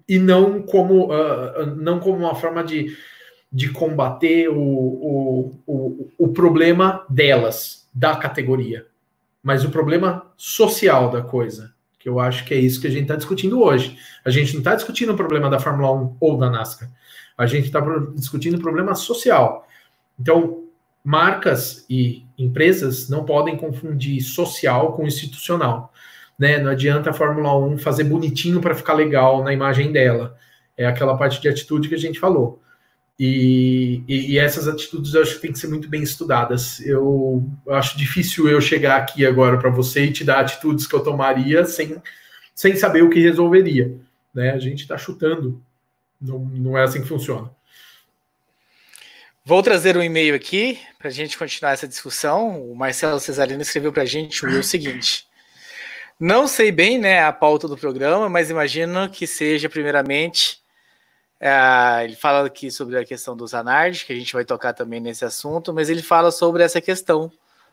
[0.07, 1.09] e não como
[1.77, 2.97] não como uma forma de,
[3.53, 8.87] de combater o, o, o, o problema delas, da categoria,
[9.49, 13.05] mas o problema social da coisa, que eu acho que é isso que a gente
[13.05, 13.97] está discutindo hoje.
[14.23, 16.91] A gente não está discutindo o problema da Fórmula 1 ou da NASCAR.
[17.35, 17.81] A gente está
[18.15, 19.67] discutindo o problema social.
[20.21, 20.65] Então,
[21.03, 25.95] marcas e empresas não podem confundir social com institucional.
[26.39, 26.59] Né?
[26.59, 30.37] Não adianta a Fórmula 1 fazer bonitinho para ficar legal na imagem dela.
[30.77, 32.61] É aquela parte de atitude que a gente falou.
[33.19, 36.79] E, e, e, essas atitudes eu acho que tem que ser muito bem estudadas.
[36.87, 40.95] Eu, eu acho difícil eu chegar aqui agora para você e te dar atitudes que
[40.95, 42.01] eu tomaria sem,
[42.55, 43.99] sem saber o que resolveria.
[44.33, 44.51] Né?
[44.53, 45.61] A gente está chutando,
[46.21, 47.51] não, não é assim que funciona.
[49.45, 52.71] Vou trazer um e-mail aqui para a gente continuar essa discussão.
[52.71, 55.27] O Marcelo Cesarino escreveu para a gente o seguinte.
[56.21, 60.59] Não sei bem né, a pauta do programa, mas imagino que seja, primeiramente,
[61.41, 65.01] é, ele fala aqui sobre a questão dos anards, que a gente vai tocar também
[65.01, 67.31] nesse assunto, mas ele fala sobre essa questão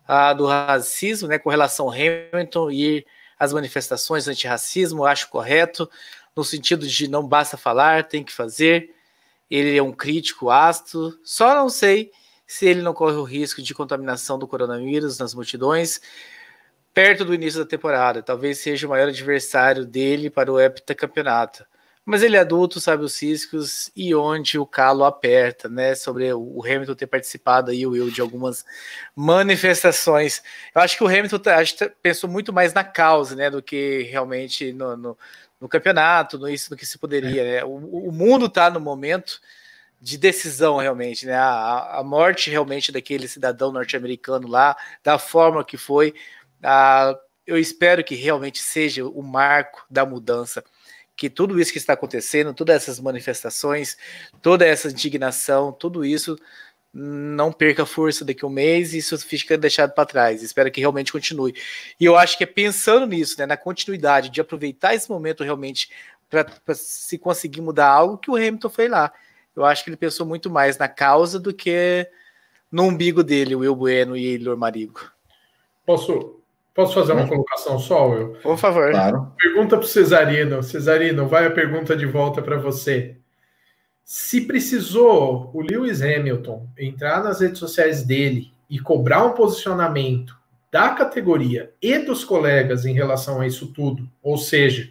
[0.07, 3.05] ah, do racismo, né, com relação ao Hamilton e
[3.39, 5.89] as manifestações antirracismo, acho correto,
[6.35, 8.93] no sentido de não basta falar, tem que fazer.
[9.49, 12.11] Ele é um crítico ácido, só não sei
[12.47, 15.99] se ele não corre o risco de contaminação do coronavírus nas multidões
[16.93, 18.23] perto do início da temporada.
[18.23, 21.65] Talvez seja o maior adversário dele para o heptacampeonato.
[22.05, 25.95] Mas ele é adulto, sabe os riscos e onde o calo aperta, né?
[25.95, 28.63] Sobre o Hamilton ter participado aí, o Will, de algumas
[29.15, 30.43] manifestações.
[30.75, 33.49] Eu acho que o Hamilton tá, tá, pensou muito mais na causa, né?
[33.49, 35.17] Do que realmente no, no,
[35.59, 37.63] no campeonato, no isso do que se poderia, né?
[37.63, 39.41] O, o mundo está no momento
[39.99, 41.35] de decisão realmente, né?
[41.35, 46.13] A, a morte realmente daquele cidadão norte-americano lá, da forma que foi.
[46.61, 50.63] A, eu espero que realmente seja o marco da mudança
[51.15, 53.97] que tudo isso que está acontecendo, todas essas manifestações,
[54.41, 56.37] toda essa indignação, tudo isso
[56.97, 60.41] não perca força daqui a um mês e isso fica deixado para trás.
[60.41, 61.53] Espero que realmente continue.
[61.99, 65.89] E eu acho que é pensando nisso, né, na continuidade, de aproveitar esse momento realmente
[66.29, 69.11] para se conseguir mudar algo que o Hamilton foi lá.
[69.53, 72.09] Eu acho que ele pensou muito mais na causa do que
[72.71, 75.01] no umbigo dele, o Will Bueno e o Marigo.
[75.85, 76.41] Posso
[76.75, 77.27] Posso fazer uma hum.
[77.29, 78.33] colocação só, Will?
[78.43, 78.91] Por favor.
[78.91, 79.31] Claro.
[79.37, 80.61] Pergunta para o Cesarino.
[80.61, 83.15] Cesarino, vai a pergunta de volta para você.
[84.03, 90.37] Se precisou o Lewis Hamilton entrar nas redes sociais dele e cobrar um posicionamento
[90.69, 94.89] da categoria e dos colegas em relação a isso tudo, ou seja,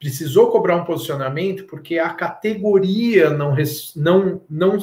[0.00, 3.54] precisou cobrar um posicionamento porque a categoria não,
[3.94, 4.78] não, não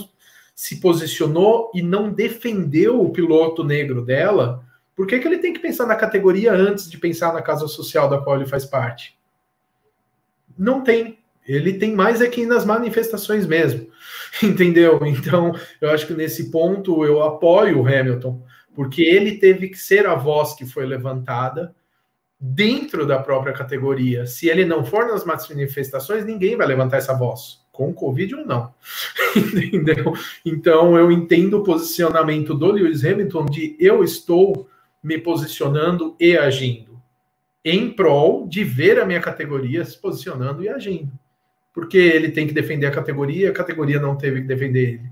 [0.54, 4.64] se posicionou e não defendeu o piloto negro dela,
[5.00, 8.10] por que, que ele tem que pensar na categoria antes de pensar na casa social
[8.10, 9.18] da qual ele faz parte?
[10.58, 11.20] Não tem.
[11.48, 13.88] Ele tem mais aqui nas manifestações mesmo.
[14.44, 15.00] Entendeu?
[15.06, 20.06] Então, eu acho que nesse ponto eu apoio o Hamilton, porque ele teve que ser
[20.06, 21.74] a voz que foi levantada
[22.38, 24.26] dentro da própria categoria.
[24.26, 28.74] Se ele não for nas manifestações, ninguém vai levantar essa voz, com Covid ou não.
[29.34, 30.14] Entendeu?
[30.46, 34.68] Então, eu entendo o posicionamento do Lewis Hamilton de eu estou
[35.04, 37.02] me posicionando e agindo,
[37.64, 41.12] em prol de ver a minha categoria se posicionando e agindo.
[41.74, 45.12] Porque ele tem que defender a categoria, a categoria não teve que defender ele.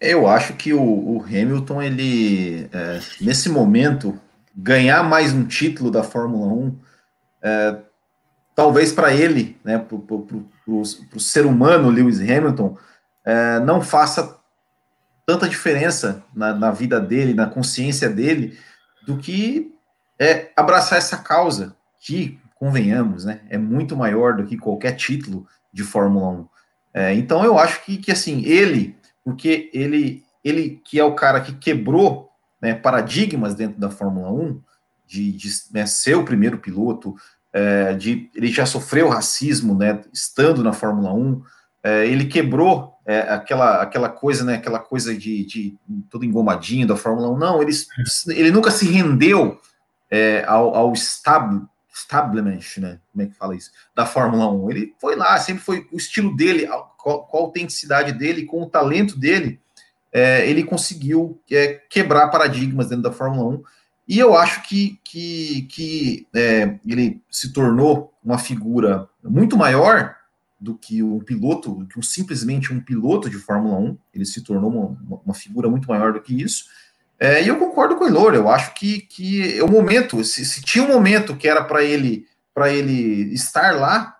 [0.00, 4.18] Eu acho que o, o Hamilton, ele, é, nesse momento,
[4.56, 6.78] ganhar mais um título da Fórmula 1,
[7.42, 7.76] é,
[8.54, 12.76] talvez para ele, né, para o ser humano Lewis Hamilton,
[13.24, 14.39] é, não faça
[15.30, 18.58] tanta diferença na, na, vida dele, na consciência dele,
[19.06, 19.72] do que
[20.18, 25.84] é, abraçar essa causa, que, convenhamos, né, é muito maior do que qualquer título de
[25.84, 26.48] Fórmula 1.
[26.92, 31.40] É, então eu acho que, que assim, ele, porque ele, ele que é o cara
[31.40, 32.28] que quebrou
[32.60, 34.60] né, paradigmas dentro da Fórmula 1,
[35.06, 37.14] de, de né, ser o primeiro piloto,
[37.52, 41.42] é, de, ele já sofreu racismo né, estando na Fórmula 1,
[41.84, 45.76] é, ele quebrou é, aquela, aquela coisa, né, aquela coisa de, de
[46.08, 47.38] todo engomadinho da Fórmula 1.
[47.38, 47.72] Não, ele,
[48.28, 49.60] ele nunca se rendeu
[50.08, 54.70] é, ao, ao estab, establishment, né, como é que fala isso, da Fórmula 1.
[54.70, 59.18] Ele foi lá, sempre foi o estilo dele, com a autenticidade dele, com o talento
[59.18, 59.60] dele,
[60.12, 63.62] é, ele conseguiu é, quebrar paradigmas dentro da Fórmula 1.
[64.06, 70.14] E eu acho que, que, que é, ele se tornou uma figura muito maior
[70.60, 73.98] do que um piloto, que um, simplesmente um piloto de Fórmula 1.
[74.14, 76.66] Ele se tornou uma, uma figura muito maior do que isso.
[77.18, 80.44] É, e eu concordo com o Elor, eu acho que, que é o momento, se,
[80.44, 84.16] se tinha um momento que era para ele para ele estar lá,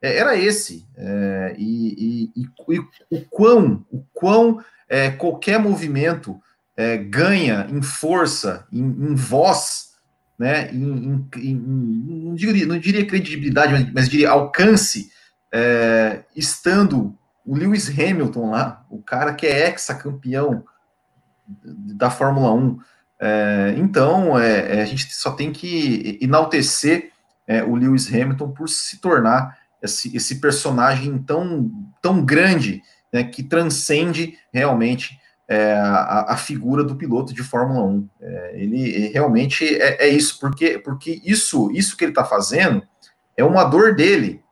[0.00, 0.86] é, era esse.
[0.96, 2.80] É, e, e, e, e,
[3.10, 6.40] o quão, o quão é, qualquer movimento
[6.76, 9.92] é, ganha em força, em, em voz,
[10.38, 15.10] né, em, em, não, diria, não, diria, credibilidade, mas, mas diria alcance,
[15.56, 20.64] é, estando o Lewis Hamilton lá, o cara que é ex-campeão
[21.64, 22.78] da Fórmula 1.
[23.20, 27.12] É, então, é, é, a gente só tem que enaltecer
[27.46, 31.70] é, o Lewis Hamilton por se tornar esse, esse personagem tão,
[32.02, 38.08] tão grande né, que transcende realmente é, a, a, figura do piloto de Fórmula 1.
[38.20, 42.82] É, ele realmente é, é, isso, porque, porque isso, isso que ele está fazendo
[43.36, 44.43] é uma dor dele.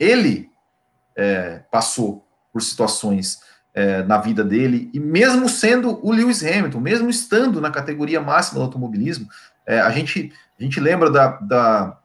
[0.00, 0.50] Ele
[1.14, 3.38] é, passou por situações
[3.72, 8.58] é, na vida dele, e mesmo sendo o Lewis Hamilton, mesmo estando na categoria máxima
[8.58, 9.28] do automobilismo,
[9.66, 11.98] é, a, gente, a gente lembra da, da,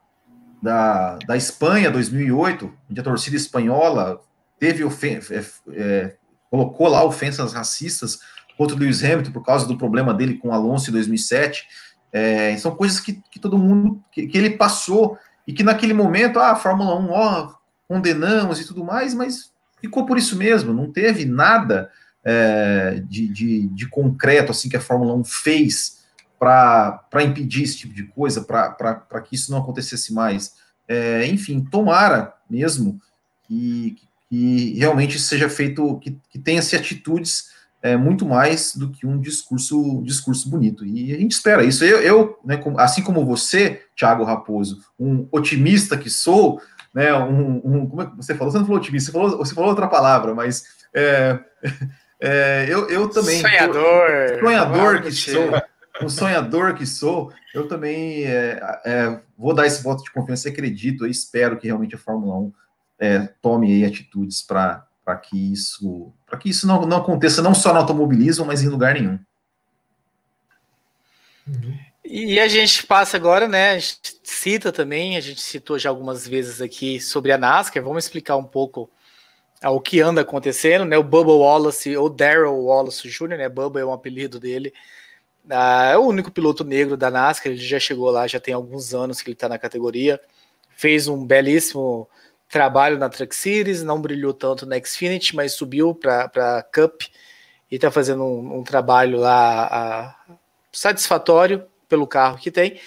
[0.61, 4.21] da, da Espanha 2008, onde a torcida espanhola
[4.59, 6.15] teve é, é,
[6.49, 8.19] colocou lá ofensas racistas
[8.57, 11.67] contra o Lewis Hamilton por causa do problema dele com Alonso em 2007.
[12.11, 16.39] É, são coisas que, que todo mundo que, que, ele passou e que naquele momento,
[16.39, 17.54] ah, a Fórmula 1, ó,
[17.87, 21.89] condenamos e tudo mais, mas ficou por isso mesmo, não teve nada
[22.23, 26.03] é, de, de, de, concreto assim que a Fórmula 1 fez
[26.39, 30.53] para impedir esse tipo de coisa, para que isso não acontecesse mais.
[30.87, 32.99] É, enfim, tomara mesmo
[33.47, 33.95] que,
[34.29, 40.01] que realmente seja feito, que, que tenha-se atitudes é, muito mais do que um discurso
[40.03, 40.83] discurso bonito.
[40.83, 41.85] E a gente espera isso.
[41.85, 46.59] Eu, eu né, assim como você, Thiago Raposo, um otimista que sou,
[46.95, 48.53] né, um, um, como é que você falou?
[48.53, 51.37] Você não falou otimista, você falou, você falou outra palavra, mas é,
[52.21, 53.41] é, eu, eu também.
[53.41, 54.39] Sonhador.
[54.39, 55.51] Sonhador que sou.
[56.01, 60.51] Um sonhador que sou, eu também é, é, vou dar esse voto de confiança e
[60.51, 62.53] acredito, e espero que realmente a Fórmula 1
[62.99, 64.85] é, tome aí atitudes para
[65.23, 68.95] que isso para que isso não, não aconteça não só no automobilismo, mas em lugar
[68.95, 69.17] nenhum.
[71.47, 71.77] Uhum.
[72.07, 73.71] E a gente passa agora, né?
[73.71, 77.83] A gente cita também, a gente citou já algumas vezes aqui sobre a NASCAR.
[77.83, 78.89] Vamos explicar um pouco
[79.63, 80.97] o que anda acontecendo, né?
[80.97, 83.49] O Bubba Wallace, ou Daryl Wallace Jr., né?
[83.49, 84.71] Bubba é um apelido dele.
[85.49, 88.93] Ah, é o único piloto negro da NASCAR, ele já chegou lá, já tem alguns
[88.93, 90.21] anos que ele está na categoria.
[90.75, 92.07] Fez um belíssimo
[92.49, 96.25] trabalho na Truck Series, não brilhou tanto na Xfinity, mas subiu para
[96.59, 97.01] a Cup
[97.71, 100.35] e está fazendo um, um, trabalho lá a,
[100.71, 102.79] satisfatório pelo carro que tem.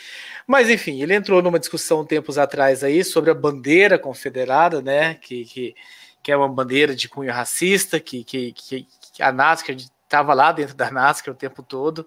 [0.47, 5.15] Mas enfim, ele entrou numa discussão tempos atrás aí sobre a bandeira confederada, né?
[5.15, 5.75] Que, que,
[6.23, 8.87] que é uma bandeira de cunho racista, que, que, que
[9.21, 12.07] a NASCAR estava lá dentro da NASCAR o tempo todo.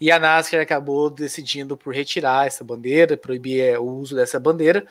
[0.00, 4.86] E a NASCAR acabou decidindo por retirar essa bandeira, proibir é, o uso dessa bandeira.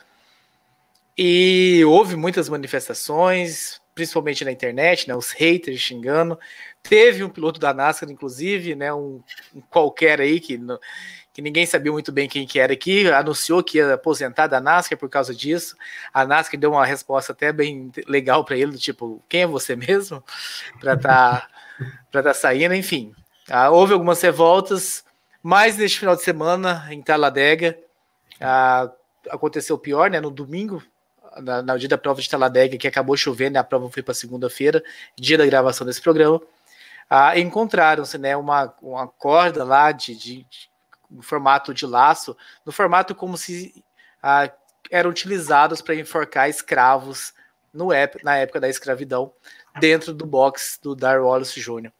[1.16, 6.38] E houve muitas manifestações, principalmente na internet, né, os haters xingando.
[6.82, 9.22] Teve um piloto da NASCAR, inclusive, né, um,
[9.54, 10.58] um qualquer aí que,
[11.32, 14.98] que ninguém sabia muito bem quem que era aqui, anunciou que ia aposentar da NASCAR
[14.98, 15.76] por causa disso.
[16.12, 19.74] A NASCAR deu uma resposta até bem legal para ele, do tipo, quem é você
[19.74, 20.22] mesmo?
[20.78, 21.48] Para tá,
[22.10, 23.14] tá saindo, enfim.
[23.48, 25.04] Ah, houve algumas revoltas,
[25.42, 27.78] mas neste final de semana, em Taladega,
[28.40, 28.90] ah,
[29.30, 30.20] aconteceu pior, né?
[30.20, 30.82] No domingo,
[31.38, 34.82] na, na dia da prova de Taladega, que acabou chovendo, a prova foi para segunda-feira,
[35.16, 36.40] dia da gravação desse programa,
[37.08, 40.46] ah, encontraram-se né, uma, uma corda lá de, de
[41.12, 43.84] no formato de laço, no formato como se
[44.22, 44.50] ah,
[44.90, 47.34] eram utilizados para enforcar escravos
[47.72, 47.88] no,
[48.22, 49.32] na época da escravidão,
[49.80, 51.90] dentro do box do Dar Wallace Jr.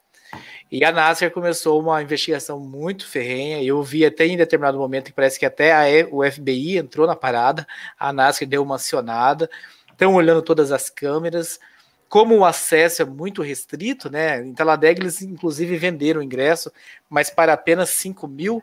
[0.70, 3.62] E a NASCAR começou uma investigação muito ferrenha.
[3.62, 7.14] Eu vi até em determinado momento que parece que até a, o FBI entrou na
[7.14, 7.66] parada.
[7.98, 9.50] A NASCAR deu uma acionada.
[9.90, 11.60] Estão olhando todas as câmeras.
[12.08, 14.42] Como o acesso é muito restrito, né?
[14.42, 16.72] Em Talladega eles inclusive venderam o ingresso,
[17.08, 18.62] mas para apenas 5 mil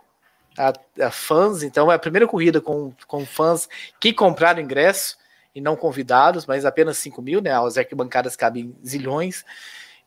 [0.59, 0.73] a,
[1.05, 1.63] a fãs.
[1.63, 5.17] Então é a primeira corrida com, com fãs que compraram ingresso
[5.55, 7.51] e não convidados, mas apenas 5 mil, né?
[7.51, 9.45] As arquibancadas cabem zilhões.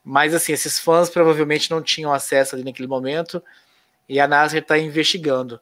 [0.05, 3.43] Mas assim, esses fãs provavelmente não tinham acesso ali naquele momento
[4.09, 5.59] e a NASCAR está investigando.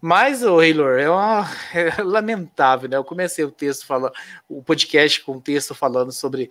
[0.00, 2.96] Mas, o Haylor, é, uma, é lamentável, né?
[2.96, 4.12] Eu comecei o texto falando,
[4.48, 6.50] o podcast com o texto falando sobre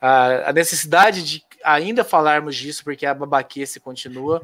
[0.00, 4.40] a, a necessidade de ainda falarmos disso, porque a babaquice continua.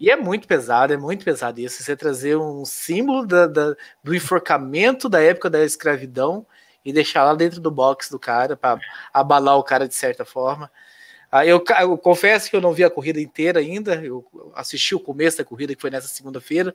[0.00, 1.82] E é muito pesado, é muito pesado isso.
[1.82, 6.46] Você trazer um símbolo da, da, do enforcamento da época da escravidão
[6.82, 8.80] e deixar lá dentro do box do cara para
[9.12, 10.70] abalar o cara de certa forma.
[11.30, 14.24] Ah, eu, eu, confesso que eu não vi a corrida inteira ainda, eu
[14.54, 16.74] assisti o começo da corrida, que foi nessa segunda-feira,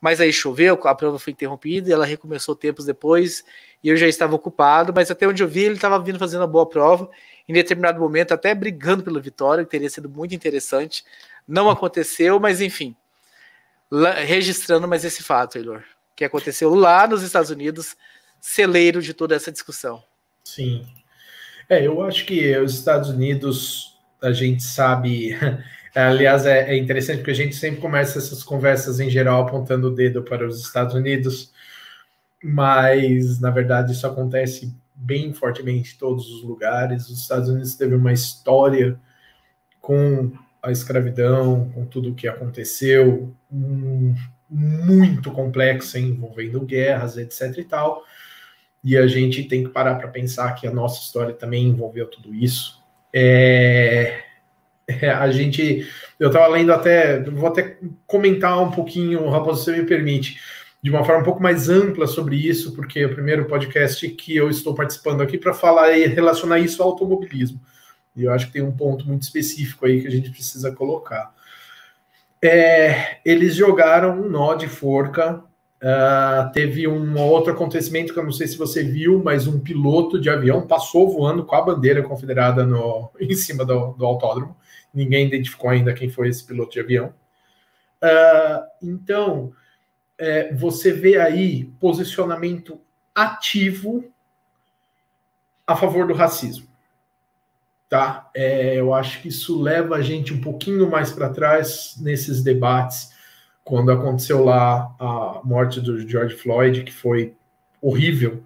[0.00, 3.44] mas aí choveu, a prova foi interrompida e ela recomeçou tempos depois,
[3.84, 6.46] e eu já estava ocupado, mas até onde eu vi, ele estava vindo fazendo uma
[6.46, 7.10] boa prova,
[7.46, 11.04] em determinado momento até brigando pela vitória, que teria sido muito interessante.
[11.46, 12.96] Não aconteceu, mas enfim,
[13.90, 15.82] lá, registrando mais esse fato, Eilor,
[16.14, 17.96] que aconteceu lá nos Estados Unidos,
[18.40, 20.02] celeiro de toda essa discussão.
[20.44, 20.86] Sim.
[21.68, 25.36] É, eu acho que os Estados Unidos, a gente sabe.
[25.94, 29.94] Aliás, é, é, interessante porque a gente sempre começa essas conversas em geral apontando o
[29.94, 31.52] dedo para os Estados Unidos,
[32.42, 37.08] mas na verdade isso acontece bem fortemente em todos os lugares.
[37.08, 38.98] Os Estados Unidos teve uma história
[39.80, 40.32] com
[40.62, 44.14] a escravidão, com tudo o que aconteceu, um,
[44.48, 47.58] muito complexa envolvendo guerras, etc.
[47.58, 48.04] e tal.
[48.82, 52.34] E a gente tem que parar para pensar que a nossa história também envolveu tudo
[52.34, 52.82] isso.
[53.12, 54.22] É,
[54.86, 55.86] é, a gente,
[56.18, 60.40] eu estava lendo até, vou até comentar um pouquinho, Raposo, se você me permite,
[60.82, 64.34] de uma forma um pouco mais ampla sobre isso, porque é o primeiro podcast que
[64.34, 67.60] eu estou participando aqui para falar e relacionar isso ao automobilismo.
[68.14, 71.34] E eu acho que tem um ponto muito específico aí que a gente precisa colocar.
[72.42, 75.42] É, eles jogaram um nó de forca
[75.82, 80.20] Uh, teve um outro acontecimento que eu não sei se você viu, mas um piloto
[80.20, 84.54] de avião passou voando com a bandeira confederada no, em cima do, do autódromo.
[84.92, 87.14] Ninguém identificou ainda quem foi esse piloto de avião.
[88.02, 89.52] Uh, então,
[90.18, 92.78] é, você vê aí posicionamento
[93.14, 94.04] ativo
[95.66, 96.68] a favor do racismo.
[97.90, 98.30] Tá?
[98.34, 103.10] É, eu acho que isso leva a gente um pouquinho mais para trás nesses debates
[103.70, 107.36] quando aconteceu lá a morte do George Floyd, que foi
[107.80, 108.42] horrível,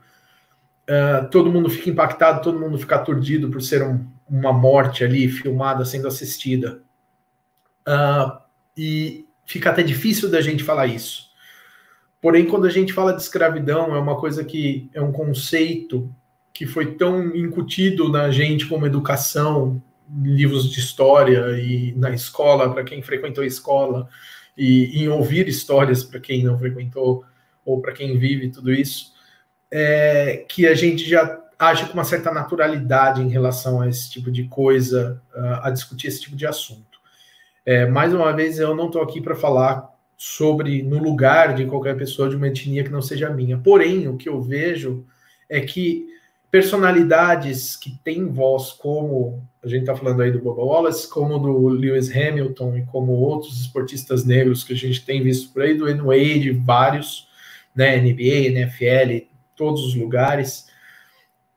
[0.89, 5.29] uh, todo mundo fica impactado, todo mundo fica aturdido por ser um, uma morte ali
[5.29, 6.83] filmada, sendo assistida.
[7.89, 8.39] Uh,
[8.77, 11.31] e fica até difícil da gente falar isso.
[12.21, 16.15] Porém, quando a gente fala de escravidão, é uma coisa que é um conceito
[16.55, 19.83] que foi tão incutido na gente como educação,
[20.23, 24.09] livros de história e na escola, para quem frequentou a escola,
[24.57, 27.25] e em ouvir histórias para quem não frequentou
[27.65, 29.13] ou para quem vive tudo isso,
[29.69, 34.31] é, que a gente já age com uma certa naturalidade em relação a esse tipo
[34.31, 35.21] de coisa,
[35.63, 37.01] a discutir esse tipo de assunto.
[37.67, 41.97] É, mais uma vez, eu não estou aqui para falar sobre no lugar de qualquer
[41.97, 43.59] pessoa de uma etnia que não seja minha.
[43.59, 45.05] Porém, o que eu vejo
[45.49, 46.07] é que
[46.55, 51.67] personalidades que têm voz, como a gente está falando aí do Bubba Wallace, como do
[51.67, 55.89] Lewis Hamilton e como outros esportistas negros que a gente tem visto por aí, do
[55.89, 56.01] N.
[56.01, 57.27] Wade, vários,
[57.75, 59.27] né, NBA, NFL,
[59.57, 60.69] todos os lugares.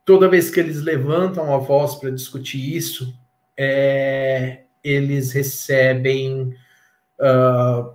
[0.03, 3.15] Toda vez que eles levantam a voz para discutir isso,
[3.55, 6.55] é, eles recebem
[7.19, 7.93] uh,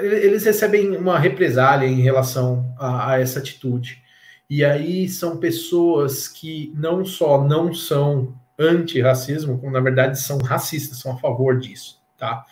[0.00, 4.02] eles recebem uma represália em relação a, a essa atitude.
[4.48, 10.98] E aí são pessoas que não só não são anti-racismo, como na verdade são racistas,
[10.98, 12.44] são a favor disso, tá?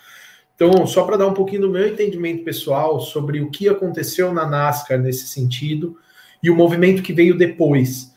[0.55, 4.45] Então, só para dar um pouquinho do meu entendimento pessoal sobre o que aconteceu na
[4.45, 5.97] NASCAR nesse sentido
[6.41, 8.13] e o movimento que veio depois,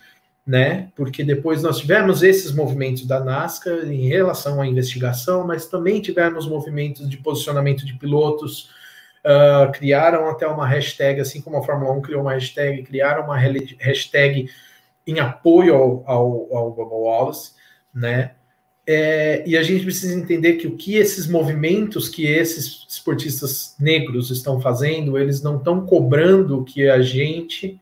[0.47, 0.91] né?
[0.95, 6.47] Porque depois nós tivemos esses movimentos da NASCAR em relação à investigação, mas também tivemos
[6.47, 8.70] movimentos de posicionamento de pilotos,
[9.27, 13.37] uh, criaram até uma hashtag, assim como a Fórmula 1 criou uma hashtag, criaram uma
[13.37, 14.49] hashtag
[15.07, 17.53] em apoio ao, ao, ao Bubba Wallace,
[17.93, 18.33] né?
[18.89, 24.31] É, e a gente precisa entender que o que esses movimentos que esses esportistas negros
[24.31, 27.81] estão fazendo, eles não estão cobrando que a gente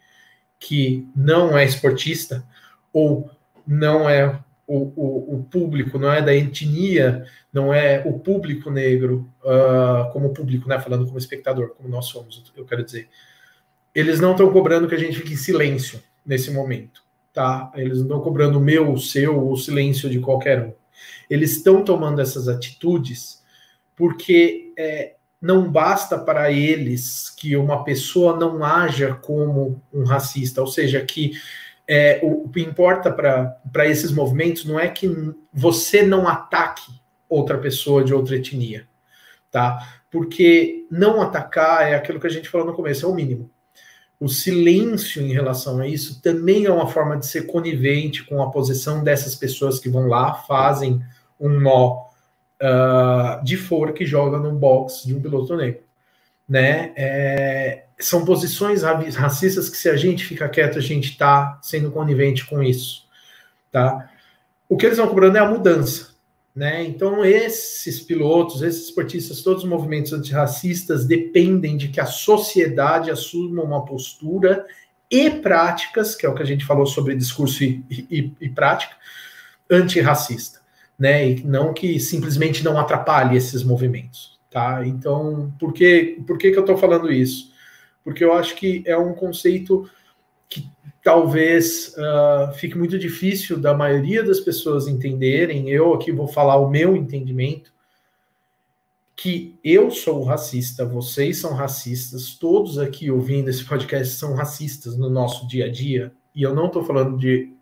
[0.58, 2.42] que não é esportista
[2.90, 3.30] ou
[3.66, 9.28] não é o, o, o, público, não é da etnia, não é o público negro
[9.42, 13.08] uh, como público, né, falando como espectador, como nós somos, eu quero dizer.
[13.94, 17.02] Eles não estão cobrando que a gente fique em silêncio nesse momento,
[17.32, 17.70] tá?
[17.74, 20.72] Eles não estão cobrando o meu, o seu, o silêncio de qualquer um.
[21.28, 23.42] Eles estão tomando essas atitudes
[23.96, 30.66] porque é, não basta para eles que uma pessoa não haja como um racista, ou
[30.66, 31.32] seja, que
[31.86, 35.08] é, o, o que importa para esses movimentos não é que
[35.52, 36.92] você não ataque
[37.28, 38.86] outra pessoa de outra etnia,
[39.50, 40.00] tá?
[40.10, 43.50] Porque não atacar é aquilo que a gente falou no começo, é o mínimo.
[44.20, 48.50] o silêncio em relação a isso também é uma forma de ser conivente com a
[48.50, 51.02] posição dessas pessoas que vão lá, fazem
[51.38, 52.06] um nó
[52.62, 55.82] uh, de forca que joga no box de um piloto negro.
[56.48, 56.92] Né?
[56.96, 62.44] É, são posições racistas que, se a gente fica quieto, a gente está sendo conivente
[62.46, 63.06] com isso.
[63.70, 64.10] Tá?
[64.68, 66.14] O que eles estão cobrando é a mudança.
[66.54, 66.84] Né?
[66.84, 73.62] Então, esses pilotos, esses esportistas, todos os movimentos antirracistas dependem de que a sociedade assuma
[73.62, 74.64] uma postura
[75.10, 78.94] e práticas, que é o que a gente falou sobre discurso e, e, e prática,
[79.70, 80.60] antirracista,
[80.98, 81.30] né?
[81.30, 84.86] E não que simplesmente não atrapalhe esses movimentos, tá?
[84.86, 87.53] Então, por que, por que, que eu estou falando isso?
[88.04, 89.90] Porque eu acho que é um conceito
[90.48, 90.70] que
[91.02, 95.70] talvez uh, fique muito difícil da maioria das pessoas entenderem.
[95.70, 97.72] Eu aqui vou falar o meu entendimento,
[99.16, 105.08] que eu sou racista, vocês são racistas, todos aqui ouvindo esse podcast são racistas no
[105.08, 106.12] nosso dia a dia.
[106.34, 107.52] E eu não estou falando de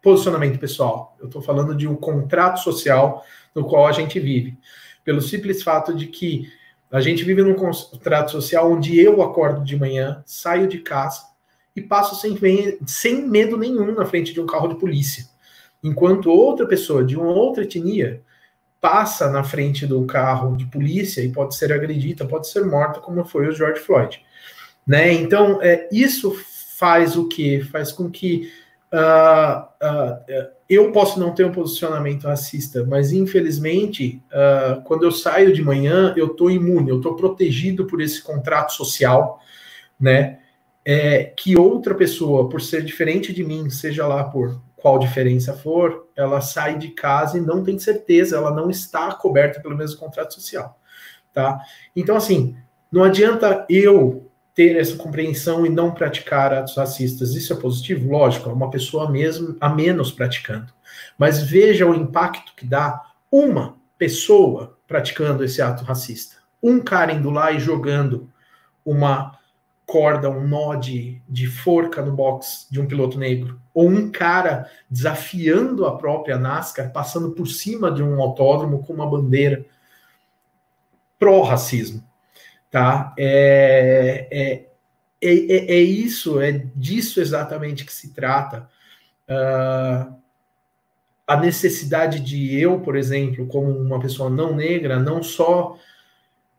[0.00, 3.24] posicionamento pessoal, eu estou falando de um contrato social
[3.54, 4.58] no qual a gente vive.
[5.04, 6.50] Pelo simples fato de que
[6.92, 11.22] a gente vive num contrato social onde eu acordo de manhã, saio de casa,
[11.74, 12.38] e passo sem,
[12.86, 15.24] sem medo nenhum na frente de um carro de polícia.
[15.82, 18.22] Enquanto outra pessoa de uma outra etnia
[18.78, 23.24] passa na frente do carro de polícia e pode ser agredida, pode ser morta, como
[23.24, 24.20] foi o George Floyd.
[24.86, 25.12] Né?
[25.14, 26.36] Então, é, isso
[26.76, 27.60] faz o que?
[27.62, 28.52] Faz com que
[28.92, 35.52] uh, uh, eu posso não ter um posicionamento racista, mas infelizmente, uh, quando eu saio
[35.52, 39.40] de manhã, eu estou imune, eu estou protegido por esse contrato social,
[39.98, 40.38] né?
[40.84, 46.08] é, que outra pessoa, por ser diferente de mim, seja lá por qual diferença for,
[46.16, 50.34] ela sai de casa e não tem certeza, ela não está coberta pelo mesmo contrato
[50.34, 50.78] social,
[51.32, 51.60] tá?
[51.94, 52.56] Então, assim,
[52.90, 57.34] não adianta eu ter essa compreensão e não praticar atos racistas.
[57.34, 58.10] Isso é positivo?
[58.10, 60.72] Lógico, é uma pessoa mesmo a menos praticando.
[61.16, 63.00] Mas veja o impacto que dá
[63.30, 66.36] uma pessoa praticando esse ato racista.
[66.62, 68.30] Um cara indo lá e jogando
[68.84, 69.38] uma
[69.86, 74.70] corda, um nó de, de forca no box de um piloto negro, ou um cara
[74.88, 79.64] desafiando a própria NASCAR, passando por cima de um autódromo com uma bandeira
[81.18, 82.02] pró-racismo,
[82.72, 83.14] tá?
[83.18, 84.66] É, é,
[85.20, 88.68] é, é, isso, é disso exatamente que se trata.
[89.28, 90.16] Uh,
[91.26, 95.78] a necessidade de eu, por exemplo, como uma pessoa não negra, não só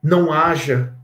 [0.01, 0.95] não haja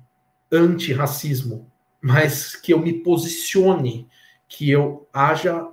[0.51, 4.07] antirracismo, mas que eu me posicione,
[4.47, 5.67] que eu haja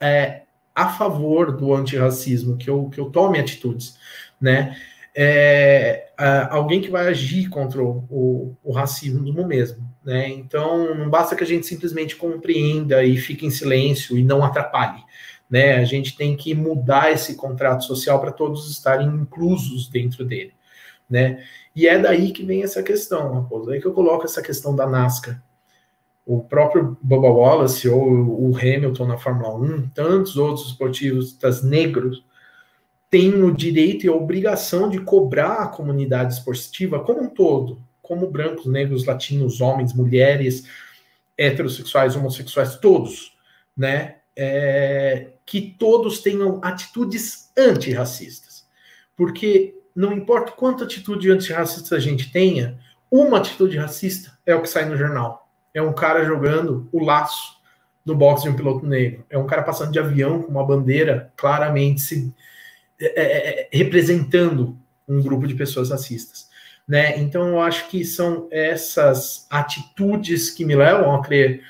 [0.00, 0.42] é,
[0.74, 3.98] a favor do antirracismo, que eu, que eu tome atitudes,
[4.40, 4.76] né?
[5.14, 6.08] É,
[6.50, 10.28] alguém que vai agir contra o, o, racismo mesmo, né?
[10.28, 15.02] Então não basta que a gente simplesmente compreenda e fique em silêncio e não atrapalhe,
[15.50, 15.76] né?
[15.76, 20.54] A gente tem que mudar esse contrato social para todos estarem inclusos dentro dele,
[21.08, 21.44] né?
[21.76, 24.86] E é daí que vem essa questão, Raposo, é que eu coloco essa questão da
[24.86, 25.42] NASCAR,
[26.24, 32.24] o próprio Bubba Wallace ou o Hamilton na Fórmula 1, tantos outros esportistas negros
[33.12, 38.28] têm o direito e a obrigação de cobrar a comunidade esportiva como um todo, como
[38.28, 40.64] brancos, negros, latinos, homens, mulheres,
[41.38, 43.36] heterossexuais, homossexuais, todos,
[43.76, 44.16] né?
[44.34, 48.66] É, que todos tenham atitudes antirracistas.
[49.16, 54.68] Porque não importa quanta atitude antirracista a gente tenha, uma atitude racista é o que
[54.68, 55.42] sai no jornal
[55.74, 57.60] é um cara jogando o laço
[58.04, 59.24] no box de um piloto negro.
[59.30, 62.34] É um cara passando de avião com uma bandeira claramente se,
[63.04, 64.76] é, é, é, representando
[65.08, 66.48] um grupo de pessoas racistas.
[66.86, 67.18] Né?
[67.18, 71.62] Então eu acho que são essas atitudes que me levam a crer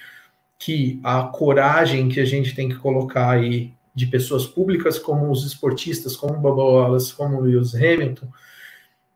[0.58, 5.44] que a coragem que a gente tem que colocar aí de pessoas públicas como os
[5.44, 8.28] esportistas, como o Bubba Wallace, como o Lewis Hamilton,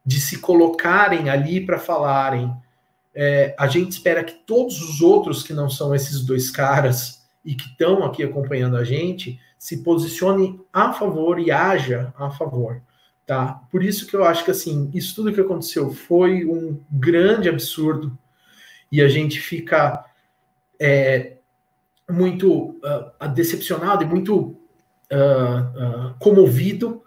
[0.05, 2.53] de se colocarem ali para falarem
[3.19, 7.55] é, a gente espera que todos os outros que não são esses dois caras e
[7.55, 12.83] que estão aqui acompanhando a gente se posicionem a favor e haja a favor,
[13.25, 13.63] tá?
[13.71, 18.19] Por isso que eu acho que assim isso tudo que aconteceu foi um grande absurdo
[18.93, 20.05] e a gente fica
[20.79, 21.37] é,
[22.11, 22.79] muito
[23.21, 24.37] uh, decepcionado e muito
[25.13, 27.03] uh, uh, comovido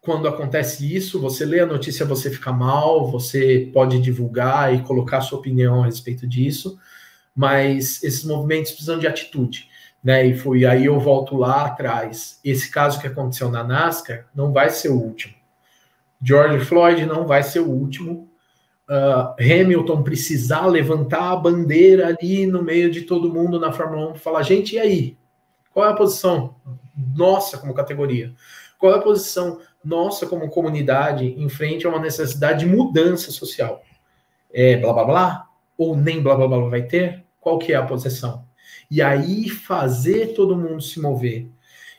[0.00, 5.20] quando acontece isso, você lê a notícia, você fica mal, você pode divulgar e colocar
[5.20, 6.78] sua opinião a respeito disso,
[7.36, 9.68] mas esses movimentos precisam de atitude,
[10.02, 10.26] né?
[10.26, 12.40] E foi aí eu volto lá atrás.
[12.44, 15.34] Esse caso que aconteceu na NASCAR não vai ser o último.
[16.22, 18.28] George Floyd não vai ser o último.
[18.88, 24.14] uh, Hamilton precisar levantar a bandeira ali no meio de todo mundo na Fórmula 1
[24.14, 25.16] e falar, gente, e aí?
[25.72, 26.56] Qual é a posição
[27.16, 28.34] nossa como categoria?
[28.78, 33.82] Qual é a posição nossa como comunidade em frente a uma necessidade de mudança social?
[34.52, 35.46] É blá blá blá?
[35.78, 37.24] Ou nem blá blá blá vai ter?
[37.40, 38.44] Qual que é a posição?
[38.90, 41.48] E aí fazer todo mundo se mover.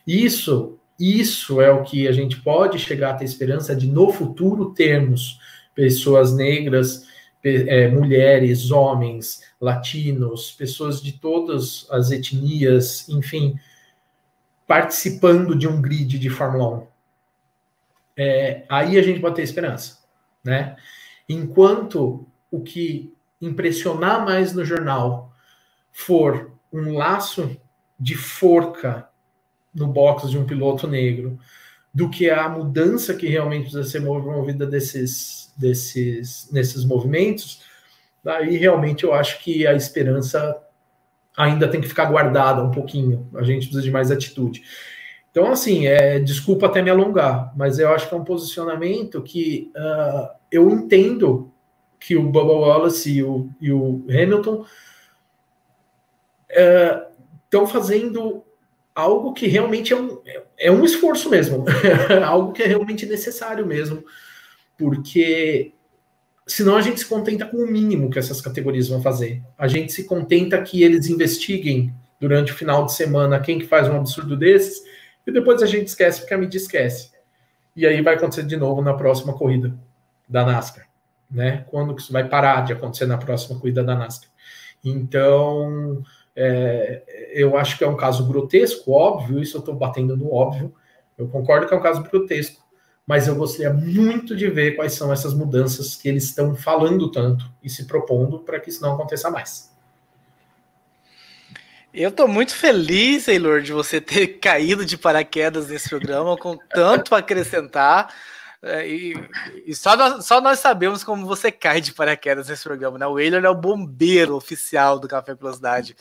[0.06, 4.74] Isso, isso é o que a gente pode chegar a ter esperança de no futuro
[4.74, 5.38] termos
[5.74, 7.06] pessoas negras,
[7.44, 13.58] é, mulheres, homens, latinos, pessoas de todas as etnias, enfim,
[14.66, 16.86] participando de um grid de Fórmula 1.
[18.16, 19.98] É, aí a gente pode ter esperança,
[20.44, 20.76] né?
[21.28, 25.34] Enquanto o que impressionar mais no jornal
[25.90, 27.56] for um laço
[27.98, 29.08] de forca
[29.74, 31.38] no box de um piloto negro,
[31.92, 37.62] do que a mudança que realmente precisa ser movida desses, desses, nesses movimentos,
[38.24, 40.58] daí realmente eu acho que a esperança
[41.36, 43.28] ainda tem que ficar guardada um pouquinho.
[43.34, 44.62] A gente precisa de mais atitude.
[45.30, 49.70] Então, assim, é, desculpa até me alongar, mas eu acho que é um posicionamento que
[49.74, 51.50] uh, eu entendo
[51.98, 54.64] que o Bubba Wallace e o, e o Hamilton
[56.52, 58.44] estão uh, fazendo
[58.94, 60.20] algo que realmente é um,
[60.58, 61.64] é um esforço mesmo,
[62.24, 64.04] algo que é realmente necessário mesmo,
[64.76, 65.72] porque
[66.46, 69.42] senão a gente se contenta com o mínimo que essas categorias vão fazer.
[69.56, 73.88] A gente se contenta que eles investiguem durante o final de semana quem que faz
[73.88, 74.82] um absurdo desses,
[75.26, 77.10] e depois a gente esquece porque a mídia esquece.
[77.74, 79.74] E aí vai acontecer de novo na próxima corrida
[80.28, 80.86] da NASCAR,
[81.30, 81.64] né?
[81.68, 84.30] Quando isso vai parar de acontecer na próxima corrida da NASCAR?
[84.84, 86.02] Então,
[86.34, 90.74] é, eu acho que é um caso grotesco, óbvio, isso eu estou batendo no óbvio.
[91.16, 92.62] Eu concordo que é um caso grotesco,
[93.06, 97.44] mas eu gostaria muito de ver quais são essas mudanças que eles estão falando tanto
[97.62, 99.70] e se propondo para que isso não aconteça mais.
[101.92, 107.14] Eu estou muito feliz, Taylor, de você ter caído de paraquedas nesse programa com tanto
[107.14, 108.12] a acrescentar.
[108.62, 109.14] É, e,
[109.66, 113.06] e só, nós, só, nós, sabemos como você cai de paraquedas nesse programa, né?
[113.06, 115.96] O Whaler é o bombeiro oficial do Café Velocidade.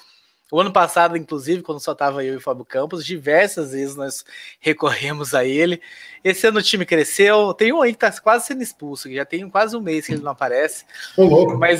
[0.52, 4.26] O ano passado, inclusive, quando só estava eu e o Fábio Campos, diversas vezes nós
[4.60, 5.82] recorremos a ele.
[6.22, 7.54] Esse ano o time cresceu.
[7.54, 10.12] Tem um aí que está quase sendo expulso, que já tem quase um mês que
[10.12, 10.84] ele não aparece.
[11.16, 11.58] Ô, louco.
[11.58, 11.80] Mas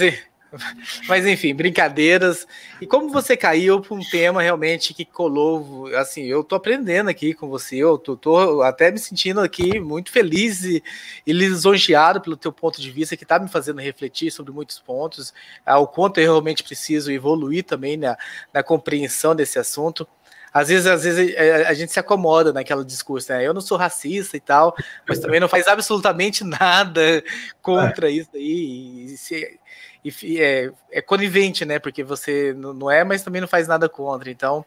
[1.08, 2.48] mas enfim, brincadeiras.
[2.80, 7.34] E como você caiu para um tema realmente que colou, assim, eu tô aprendendo aqui
[7.34, 10.84] com você, eu tô, tô até me sentindo aqui muito feliz e,
[11.26, 15.34] e, lisonjeado pelo teu ponto de vista, que está me fazendo refletir sobre muitos pontos,
[15.66, 18.18] ao quanto eu realmente preciso evoluir também na,
[18.54, 20.08] na compreensão desse assunto
[20.54, 23.46] às vezes, às vezes é, a gente se acomoda naquela discurso, né?
[23.46, 24.76] Eu não sou racista e tal,
[25.08, 27.24] mas também não faz absolutamente nada
[27.62, 28.12] contra é.
[28.12, 29.06] isso aí.
[29.06, 29.60] E se,
[30.04, 31.78] e é, é conivente, né?
[31.78, 34.30] Porque você não é, mas também não faz nada contra.
[34.32, 34.66] Então,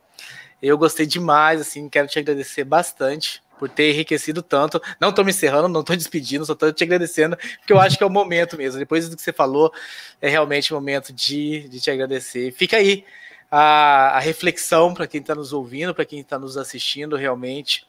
[0.63, 4.81] eu gostei demais, assim, quero te agradecer bastante por ter enriquecido tanto.
[5.01, 8.05] Não estou me encerrando, não estou despedindo, só estou te agradecendo, porque eu acho que
[8.05, 8.79] é o momento mesmo.
[8.79, 9.73] Depois do que você falou,
[10.21, 12.53] é realmente o momento de, de te agradecer.
[12.53, 13.05] Fica aí
[13.51, 17.87] a, a reflexão para quem está nos ouvindo, para quem está nos assistindo, realmente.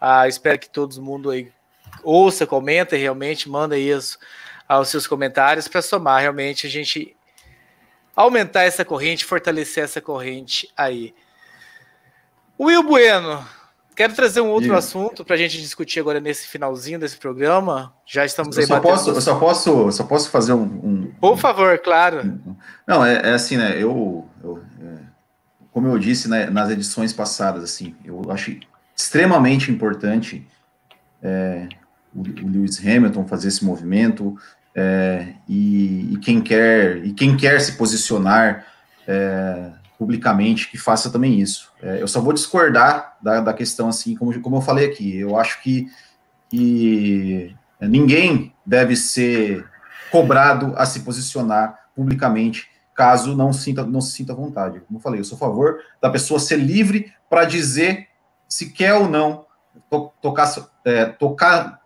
[0.00, 1.50] Ah, espero que todo mundo aí
[2.02, 4.18] ouça, comenta realmente, manda isso
[4.68, 7.16] aos seus comentários para somar realmente a gente
[8.16, 11.14] aumentar essa corrente, fortalecer essa corrente aí.
[12.58, 13.44] Will Bueno,
[13.96, 17.92] quero trazer um outro assunto para a gente discutir agora nesse finalzinho desse programa.
[18.06, 21.36] Já estamos eu aí só posso, Eu só posso, só posso fazer um, um Por
[21.36, 22.40] favor, claro.
[22.86, 23.74] Não, é, é assim, né?
[23.76, 24.98] Eu, eu é,
[25.72, 28.56] como eu disse né, nas edições passadas, assim, eu acho
[28.96, 30.46] extremamente importante
[31.20, 31.68] é,
[32.14, 34.36] o, o Lewis Hamilton fazer esse movimento
[34.74, 38.66] é, e, e, quem quer e quem quer se posicionar
[39.06, 41.72] é, publicamente que faça também isso.
[41.82, 45.16] É, eu só vou discordar da, da questão assim, como, como eu falei aqui.
[45.16, 45.88] Eu acho que,
[46.50, 49.64] que ninguém deve ser
[50.10, 54.80] cobrado a se posicionar publicamente caso não sinta não se sinta vontade.
[54.80, 58.08] Como eu falei, eu sou a favor da pessoa ser livre para dizer
[58.48, 59.46] se quer ou não
[59.90, 60.52] to, tocar,
[60.84, 61.80] é, tocar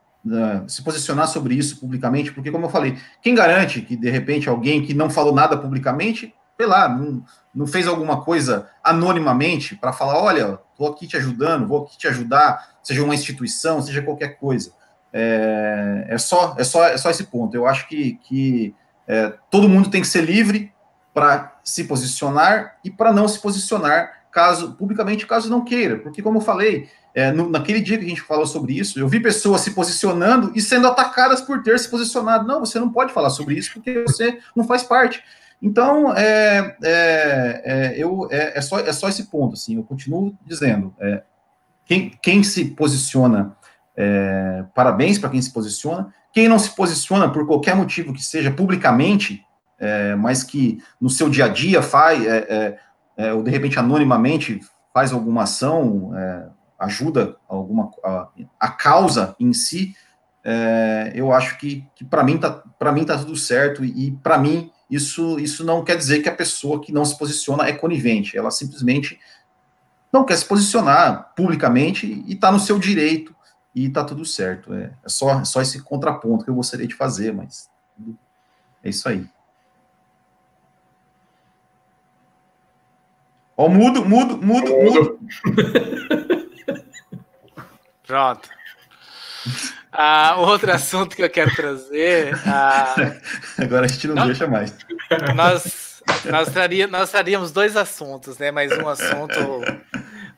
[0.66, 4.82] se posicionar sobre isso publicamente, porque, como eu falei, quem garante que, de repente, alguém
[4.82, 7.22] que não falou nada publicamente, sei lá, não,
[7.54, 12.08] não fez alguma coisa anonimamente para falar: olha, estou aqui te ajudando, vou aqui te
[12.08, 14.72] ajudar, seja uma instituição, seja qualquer coisa.
[15.12, 17.56] É, é, só, é, só, é só esse ponto.
[17.56, 18.74] Eu acho que, que
[19.06, 20.72] é, todo mundo tem que ser livre
[21.14, 26.38] para se posicionar e para não se posicionar caso publicamente caso não queira, porque como
[26.38, 29.62] eu falei, é, no, naquele dia que a gente falou sobre isso, eu vi pessoas
[29.62, 32.46] se posicionando e sendo atacadas por ter se posicionado.
[32.46, 35.22] Não, você não pode falar sobre isso porque você não faz parte.
[35.60, 40.36] Então, é, é, é eu, é, é, só, é só esse ponto, assim, eu continuo
[40.46, 41.22] dizendo, é,
[41.84, 43.56] quem, quem se posiciona,
[44.74, 49.42] parabéns para quem se posiciona, quem não se posiciona por qualquer motivo que seja publicamente,
[50.18, 52.22] mas que no seu dia a dia faz,
[53.34, 54.60] ou de repente anonimamente
[54.94, 56.12] faz alguma ação,
[56.78, 58.28] ajuda alguma a,
[58.60, 59.96] a, causa em si,
[61.14, 64.38] eu acho que, que para mim tá para mim tá tudo certo e, e para
[64.38, 68.38] mim isso, isso não quer dizer que a pessoa que não se posiciona é conivente,
[68.38, 69.20] ela simplesmente
[70.10, 73.34] não quer se posicionar publicamente e está no seu direito
[73.74, 74.72] e está tudo certo.
[74.72, 77.68] É, é, só, é só esse contraponto que eu gostaria de fazer, mas
[78.82, 79.26] é isso aí.
[83.56, 85.18] Ó, oh, mudo, mudo, mudo, mudo.
[88.08, 88.48] Pronto.
[89.92, 92.34] Ah, outro assunto que eu quero trazer.
[92.46, 92.94] Ah,
[93.62, 94.74] Agora a gente não, não deixa mais.
[95.36, 98.50] Nós, nós, traria, nós traríamos dois assuntos, né?
[98.50, 99.34] Mas um assunto,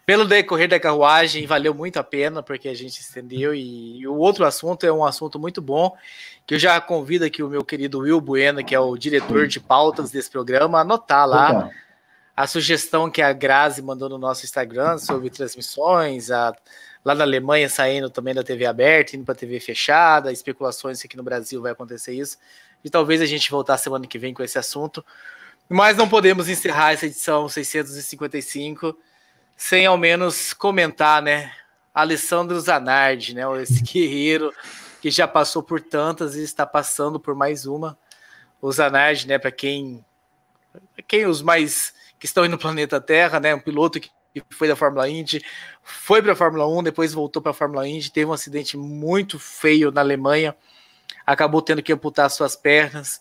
[0.04, 3.54] pelo decorrer da carruagem, valeu muito a pena, porque a gente estendeu.
[3.54, 5.96] E, e o outro assunto é um assunto muito bom,
[6.44, 9.60] que eu já convido aqui o meu querido Will Bueno, que é o diretor de
[9.60, 11.50] pautas desse programa, a anotar lá.
[11.50, 11.70] Opa.
[12.36, 16.54] A sugestão que a Grazi mandou no nosso Instagram sobre transmissões, a
[17.04, 21.16] lá na Alemanha saindo também da TV aberta, indo para TV fechada, especulações que aqui
[21.16, 22.38] no Brasil vai acontecer isso.
[22.84, 25.04] E talvez a gente voltar semana que vem com esse assunto.
[25.68, 28.96] Mas não podemos encerrar essa edição 655
[29.56, 31.52] sem ao menos comentar, né?
[31.94, 33.42] Alessandro Zanardi, né?
[33.62, 34.52] Esse guerreiro
[35.00, 37.98] que já passou por tantas e está passando por mais uma.
[38.60, 39.38] O Zanardi, né?
[39.38, 40.04] Para quem,
[41.06, 43.54] quem os mais que estão aí no planeta Terra, né?
[43.54, 45.42] Um piloto que que foi da Fórmula Indy,
[45.82, 49.38] foi para a Fórmula 1, depois voltou para a Fórmula Indy, teve um acidente muito
[49.38, 50.54] feio na Alemanha,
[51.26, 53.20] acabou tendo que amputar suas pernas,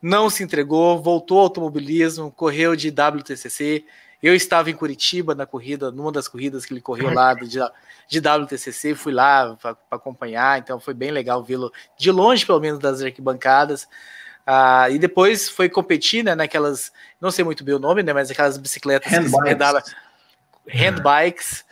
[0.00, 3.84] não se entregou, voltou ao automobilismo, correu de WTCC.
[4.20, 7.58] Eu estava em Curitiba na corrida, numa das corridas que ele correu lá de,
[8.08, 12.78] de WTCC, fui lá para acompanhar, então foi bem legal vê-lo de longe, pelo menos
[12.78, 13.88] das arquibancadas.
[14.44, 18.30] Ah, e depois foi competir né, naquelas, não sei muito bem o nome, né, mas
[18.30, 19.82] aquelas bicicletas que se pedala,
[20.66, 21.64] handbikes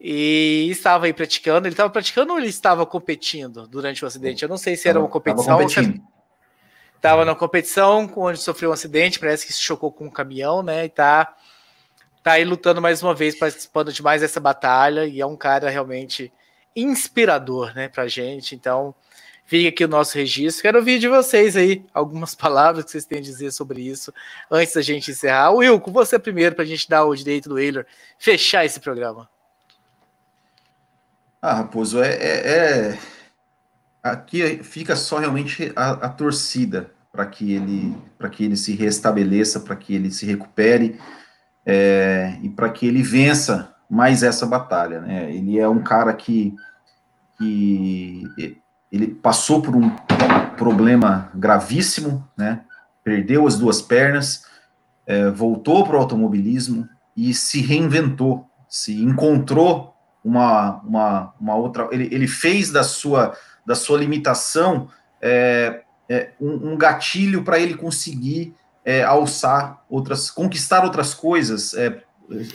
[0.00, 1.66] e estava aí praticando.
[1.66, 4.42] Ele estava praticando ou ele estava competindo durante o acidente?
[4.42, 5.58] Eu não sei se era uma competição.
[6.94, 10.86] Estava na competição onde sofreu um acidente, parece que se chocou com um caminhão, né?
[10.86, 11.36] E tá,
[12.22, 15.06] tá aí lutando mais uma vez, participando de mais essa batalha.
[15.06, 16.32] E é um cara realmente
[16.74, 18.54] inspirador, né, pra gente.
[18.54, 18.94] Então,
[19.46, 20.62] fica aqui o nosso registro.
[20.62, 24.12] Quero ouvir de vocês aí algumas palavras que vocês têm a dizer sobre isso
[24.50, 25.52] antes da gente encerrar.
[25.52, 27.86] Will, com você primeiro, para a gente dar o direito do Euler
[28.18, 29.28] fechar esse programa.
[31.40, 32.98] Ah, Raposo, é, é, é...
[34.02, 39.60] aqui fica só realmente a, a torcida para que ele para que ele se restabeleça,
[39.60, 40.98] para que ele se recupere
[41.64, 45.00] é, e para que ele vença mais essa batalha.
[45.00, 45.32] Né?
[45.32, 46.54] Ele é um cara que,
[47.38, 48.24] que
[48.96, 49.90] ele passou por um
[50.56, 52.62] problema gravíssimo, né?
[53.04, 54.44] Perdeu as duas pernas,
[55.06, 59.94] é, voltou para o automobilismo e se reinventou, se encontrou
[60.24, 61.88] uma, uma, uma outra.
[61.92, 64.88] Ele, ele fez da sua, da sua limitação
[65.22, 72.02] é, é, um, um, gatilho para ele conseguir é, alçar outras, conquistar outras coisas, é,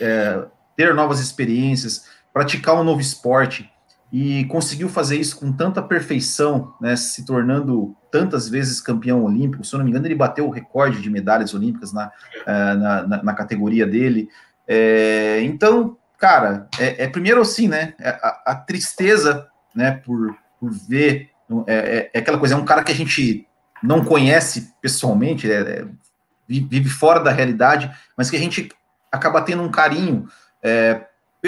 [0.01, 0.43] é,
[0.75, 3.70] ter novas experiências, praticar um novo esporte
[4.11, 9.63] e conseguiu fazer isso com tanta perfeição, né, se tornando tantas vezes campeão olímpico.
[9.63, 13.07] Se eu não me engano, ele bateu o recorde de medalhas olímpicas na, uh, na,
[13.07, 14.27] na, na, categoria dele.
[14.67, 20.71] É, então, cara, é, é, primeiro assim, né, é, a, a tristeza, né, por, por
[20.71, 21.29] ver,
[21.65, 23.47] é, é, é, aquela coisa, é um cara que a gente
[23.81, 25.85] não conhece pessoalmente, é,
[26.47, 28.69] vive fora da realidade, mas que a gente
[29.09, 30.27] acaba tendo um carinho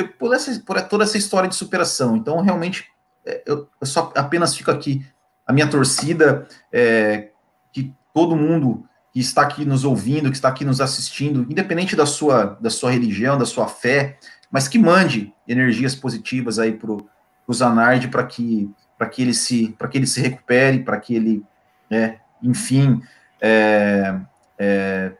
[0.01, 2.17] por, essa, por toda essa história de superação.
[2.17, 2.85] Então, realmente,
[3.25, 5.05] é, eu, só apenas fico aqui,
[5.45, 7.29] a minha torcida, é,
[7.71, 12.05] que todo mundo que está aqui nos ouvindo, que está aqui nos assistindo, independente da
[12.05, 14.17] sua, da sua religião, da sua fé,
[14.49, 18.71] mas que mande energias positivas aí para o Zanardi para que,
[19.11, 21.43] que, ele se, que ele se recupere, para que ele,
[21.91, 23.01] é, enfim,
[23.39, 24.15] é,
[24.57, 25.11] é,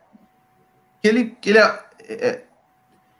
[1.01, 2.43] que ele, que ele é, é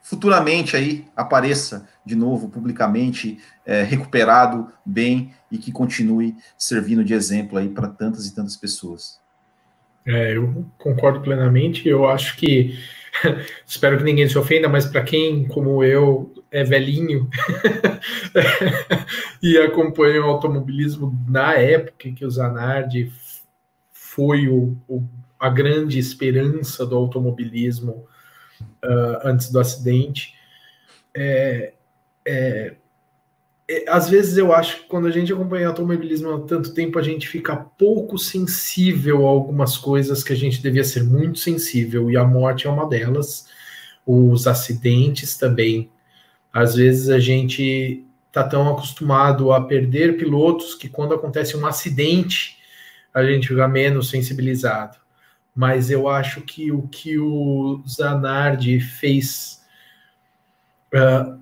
[0.04, 7.58] futuramente aí apareça de novo publicamente é, recuperado bem e que continue servindo de exemplo
[7.58, 9.20] aí para tantas e tantas pessoas.
[10.06, 11.88] É, eu concordo plenamente.
[11.88, 12.78] Eu acho que
[13.66, 17.30] espero que ninguém se ofenda, mas para quem, como eu, é velhinho
[19.41, 23.12] e acompanha o automobilismo na época que o Zanardi
[23.91, 25.01] foi o, o,
[25.39, 28.06] a grande esperança do automobilismo
[28.84, 30.36] uh, antes do acidente,
[31.16, 31.74] é,
[32.26, 32.76] é,
[33.68, 37.03] é, às vezes eu acho que quando a gente acompanha automobilismo há tanto tempo, a
[37.03, 42.18] gente fica pouco sensível a algumas coisas que a gente devia ser muito sensível, e
[42.18, 43.47] a morte é uma delas,
[44.05, 45.89] os acidentes também.
[46.51, 52.57] Às vezes a gente está tão acostumado a perder pilotos que quando acontece um acidente,
[53.14, 54.97] a gente fica menos sensibilizado.
[55.56, 59.62] Mas eu acho que o que o Zanardi fez.
[60.93, 61.39] Uh,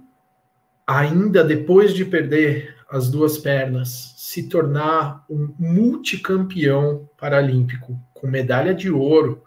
[0.86, 8.92] ainda depois de perder as duas pernas, se tornar um multicampeão paralímpico, com medalha de
[8.92, 9.44] ouro,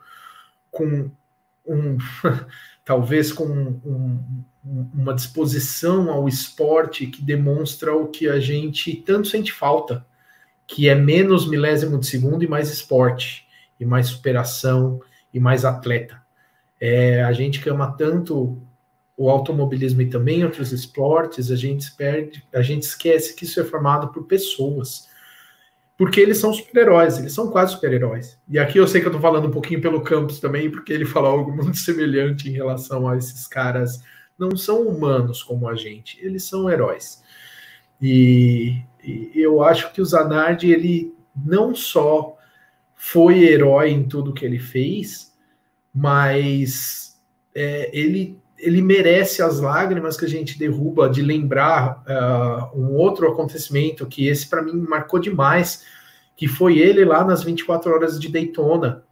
[0.71, 1.11] com
[1.67, 1.99] um,
[2.85, 9.53] talvez com um, uma disposição ao esporte que demonstra o que a gente tanto sente
[9.53, 10.05] falta,
[10.67, 13.44] que é menos milésimo de segundo e mais esporte,
[13.79, 15.01] e mais superação,
[15.33, 16.23] e mais atleta.
[16.81, 18.63] É, a gente que ama tanto
[19.17, 23.65] o automobilismo e também outros esportes, a gente perde, a gente esquece que isso é
[23.65, 25.09] formado por pessoas.
[25.97, 28.37] Porque eles são super-heróis, eles são quase super-heróis.
[28.49, 31.05] E aqui eu sei que eu tô falando um pouquinho pelo Campos também, porque ele
[31.05, 34.03] falou algo muito semelhante em relação a esses caras.
[34.37, 37.23] Não são humanos como a gente, eles são heróis.
[38.03, 42.34] E, e eu acho que o Zanardi, ele não só
[43.07, 45.31] foi herói em tudo que ele fez,
[45.95, 47.21] mas
[47.55, 53.31] é, ele ele merece as lágrimas que a gente derruba de lembrar uh, um outro
[53.31, 55.85] acontecimento que esse para mim marcou demais,
[56.35, 59.05] que foi ele lá nas 24 horas de Daytona,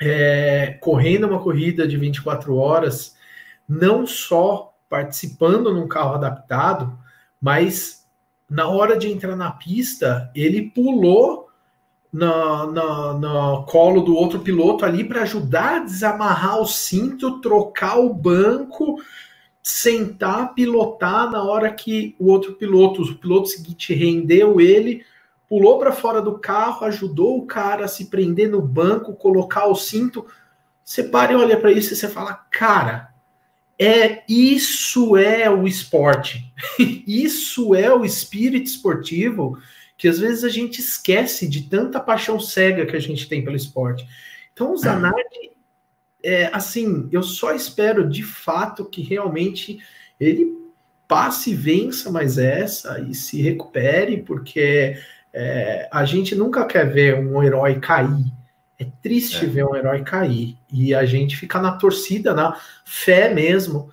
[0.00, 3.16] é, correndo uma corrida de 24 horas,
[3.68, 6.98] não só participando num carro adaptado,
[7.38, 8.06] mas
[8.48, 11.47] na hora de entrar na pista, ele pulou
[12.12, 17.98] na, na, na colo do outro piloto ali para ajudar a desamarrar o cinto, trocar
[17.98, 18.96] o banco,
[19.62, 25.04] sentar, pilotar na hora que o outro piloto, o piloto seguinte rendeu ele,
[25.48, 29.74] pulou para fora do carro, ajudou o cara a se prender no banco, colocar o
[29.74, 30.26] cinto.
[30.82, 33.12] Você para e olha para isso e você fala, cara,
[33.78, 36.52] é isso é o esporte,
[37.06, 39.58] isso é o espírito esportivo
[39.98, 43.56] que às vezes a gente esquece de tanta paixão cega que a gente tem pelo
[43.56, 44.06] esporte.
[44.52, 45.50] Então, o Zanardi,
[46.22, 49.80] é, assim, eu só espero de fato que realmente
[50.18, 50.56] ele
[51.08, 54.96] passe e vença mais essa e se recupere, porque
[55.32, 58.32] é, a gente nunca quer ver um herói cair.
[58.78, 59.48] É triste é.
[59.48, 60.56] ver um herói cair.
[60.72, 63.90] E a gente fica na torcida, na fé mesmo,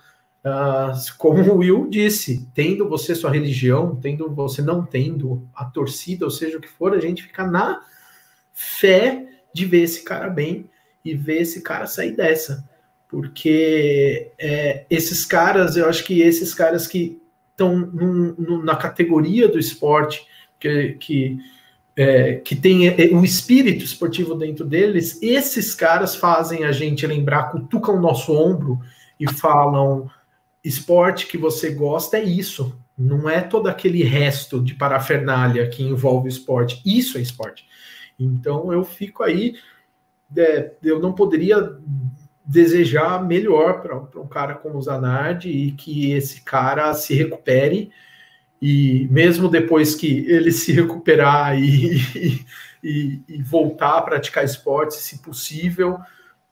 [1.18, 6.30] como o Will disse, tendo você sua religião, tendo você não tendo a torcida, ou
[6.30, 7.82] seja o que for, a gente fica na
[8.52, 10.68] fé de ver esse cara bem
[11.04, 12.68] e ver esse cara sair dessa.
[13.08, 17.20] Porque é, esses caras, eu acho que esses caras que
[17.50, 17.90] estão
[18.62, 20.26] na categoria do esporte,
[20.60, 21.38] que, que,
[21.96, 27.96] é, que tem um espírito esportivo dentro deles, esses caras fazem a gente lembrar, cutucam
[27.96, 28.78] o nosso ombro
[29.18, 30.10] e falam
[30.66, 32.76] esporte que você gosta é isso.
[32.98, 36.82] Não é todo aquele resto de parafernália que envolve o esporte.
[36.84, 37.66] Isso é esporte.
[38.18, 39.54] Então eu fico aí.
[40.36, 41.76] É, eu não poderia
[42.44, 47.90] desejar melhor para um cara como o Zanardi e que esse cara se recupere.
[48.60, 52.44] E mesmo depois que ele se recuperar e,
[52.82, 55.98] e, e voltar a praticar esporte, se possível,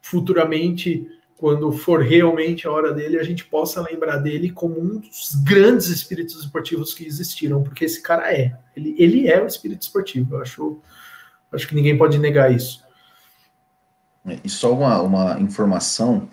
[0.00, 5.34] futuramente quando for realmente a hora dele, a gente possa lembrar dele como um dos
[5.44, 8.56] grandes espíritos esportivos que existiram, porque esse cara é.
[8.76, 10.36] Ele, ele é o espírito esportivo.
[10.36, 10.80] Eu acho,
[11.52, 12.84] acho que ninguém pode negar isso.
[14.26, 16.28] É, e só uma, uma informação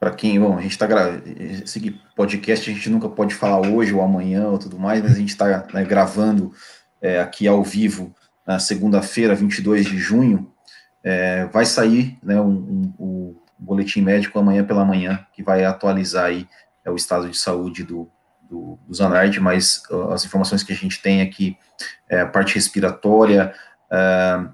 [0.00, 3.94] para quem, bom, a gente está gravando, esse podcast a gente nunca pode falar hoje
[3.94, 6.52] ou amanhã ou tudo mais, mas a gente está né, gravando
[7.00, 8.12] é, aqui ao vivo
[8.44, 10.50] na segunda-feira, 22 de junho,
[11.04, 16.48] é, vai sair né, um, um, boletim médico amanhã pela manhã, que vai atualizar aí
[16.84, 18.10] é, o estado de saúde do,
[18.42, 21.56] do, do Zanardi, mas uh, as informações que a gente tem aqui,
[22.08, 23.54] é, parte respiratória,
[23.90, 24.50] uh,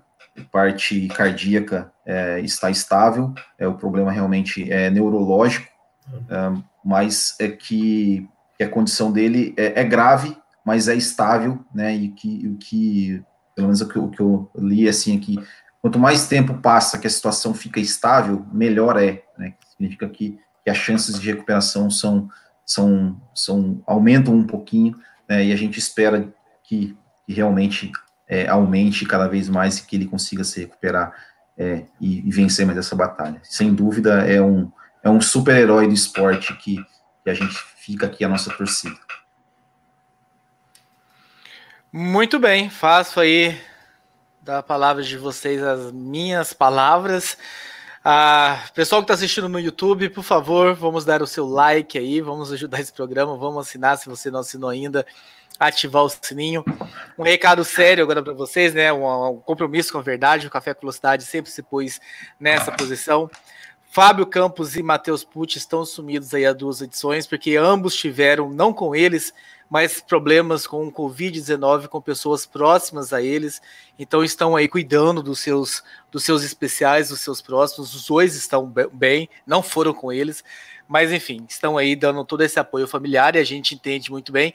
[0.53, 5.69] parte cardíaca é, está estável, é, o problema realmente é neurológico,
[6.13, 11.95] uh, mas é que, que, a condição dele é, é, grave, mas é estável, né,
[11.95, 13.23] e que, o que
[13.55, 15.37] pelo menos o que, o que eu li, assim, aqui,
[15.81, 19.55] quanto mais tempo passa que a situação fica estável, melhor é, né?
[19.71, 22.29] significa que, que as chances de recuperação são,
[22.65, 24.99] são, são aumentam um pouquinho,
[25.29, 26.33] né, e a gente espera
[26.65, 27.93] que, que realmente
[28.27, 31.15] é, aumente cada vez mais e que ele consiga se recuperar
[31.57, 33.41] é, e, e, vencer mais essa batalha.
[33.43, 34.71] Sem dúvida, é um,
[35.03, 36.77] é um super-herói do esporte que,
[37.25, 38.97] que a gente fica aqui a nossa torcida.
[41.91, 43.59] Muito bem, faço aí
[44.49, 47.37] da palavra de vocês as minhas palavras.
[48.03, 52.23] Ah, pessoal que está assistindo no YouTube, por favor, vamos dar o seu like aí,
[52.23, 55.05] vamos ajudar esse programa, vamos assinar se você não assinou ainda,
[55.61, 56.65] ativar o sininho.
[57.19, 58.91] Um recado sério agora para vocês, né?
[58.91, 60.47] Um, um, compromisso com a verdade.
[60.47, 62.01] O Café com Velocidade sempre se pôs
[62.41, 63.31] nessa posição.
[63.91, 68.73] Fábio Campos e Matheus Pucci estão sumidos aí há duas edições, porque ambos tiveram, não
[68.73, 69.31] com eles,
[69.69, 73.61] mas problemas com o Covid-19 com pessoas próximas a eles.
[73.99, 77.95] Então estão aí cuidando dos seus, dos seus especiais, dos seus próximos.
[77.95, 80.43] Os dois estão bem, não foram com eles,
[80.87, 84.55] mas enfim, estão aí dando todo esse apoio familiar e a gente entende muito bem.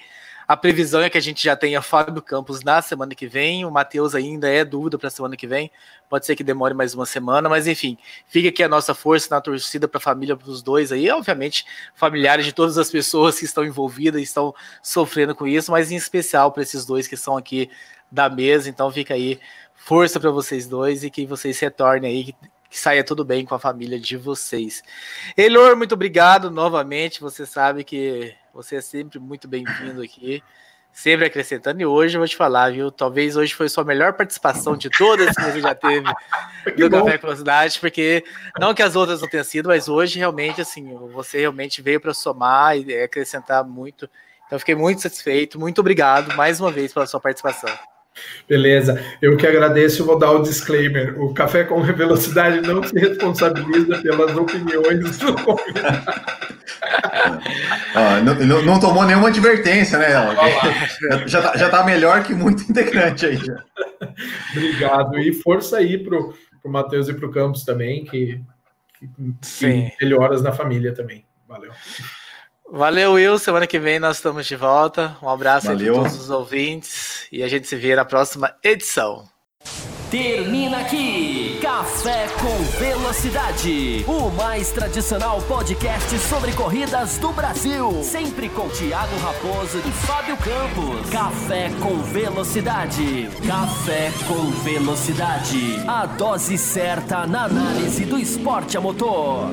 [0.54, 3.66] A previsão é que a gente já tenha Fábio Campos na semana que vem.
[3.66, 5.72] O Matheus ainda é dúvida para a semana que vem.
[6.08, 7.98] Pode ser que demore mais uma semana, mas enfim,
[8.28, 11.10] fica aqui a nossa força na torcida para a família, para os dois aí.
[11.10, 15.92] Obviamente, familiares de todas as pessoas que estão envolvidas e estão sofrendo com isso, mas
[15.92, 17.68] em especial para esses dois que estão aqui
[18.12, 18.70] da mesa.
[18.70, 19.40] Então fica aí
[19.74, 22.36] força para vocês dois e que vocês retornem aí,
[22.70, 24.84] que saia tudo bem com a família de vocês.
[25.36, 27.22] Elor, muito obrigado novamente.
[27.22, 30.44] Você sabe que você é sempre muito bem-vindo aqui.
[30.92, 32.92] Sempre acrescentando, e hoje eu vou te falar, viu?
[32.92, 36.06] Talvez hoje foi a sua melhor participação de todas que você já teve
[36.78, 38.24] no Café com Velocidade, porque
[38.60, 42.14] não que as outras não tenham sido, mas hoje realmente, assim, você realmente veio para
[42.14, 44.08] somar e acrescentar muito.
[44.46, 45.60] Então, fiquei muito satisfeito.
[45.60, 47.76] Muito obrigado mais uma vez pela sua participação.
[48.48, 51.20] Beleza, eu que agradeço, vou dar o disclaimer.
[51.22, 56.04] O Café com Velocidade não se responsabiliza pelas opiniões do convidado.
[57.96, 60.10] ah, não, não, tomou nenhuma advertência, né?
[61.26, 63.38] já, tá, já tá melhor que muito integrante aí.
[63.38, 63.64] Já.
[64.52, 65.20] Obrigado.
[65.20, 68.42] E força aí pro, pro Matheus e pro Campos também, que,
[69.00, 69.10] que,
[69.60, 71.26] que melhoras na família também.
[71.48, 71.72] Valeu.
[72.72, 73.38] Valeu, Will.
[73.38, 75.16] Semana que vem nós estamos de volta.
[75.22, 79.28] Um abraço a todos os ouvintes e a gente se vê na próxima edição.
[80.14, 88.04] Termina aqui Café com Velocidade, o mais tradicional podcast sobre corridas do Brasil.
[88.04, 91.10] Sempre com Thiago Raposo e Fábio Campos.
[91.10, 93.28] Café com Velocidade.
[93.48, 95.84] Café com Velocidade.
[95.88, 99.50] A dose certa na análise do esporte a motor.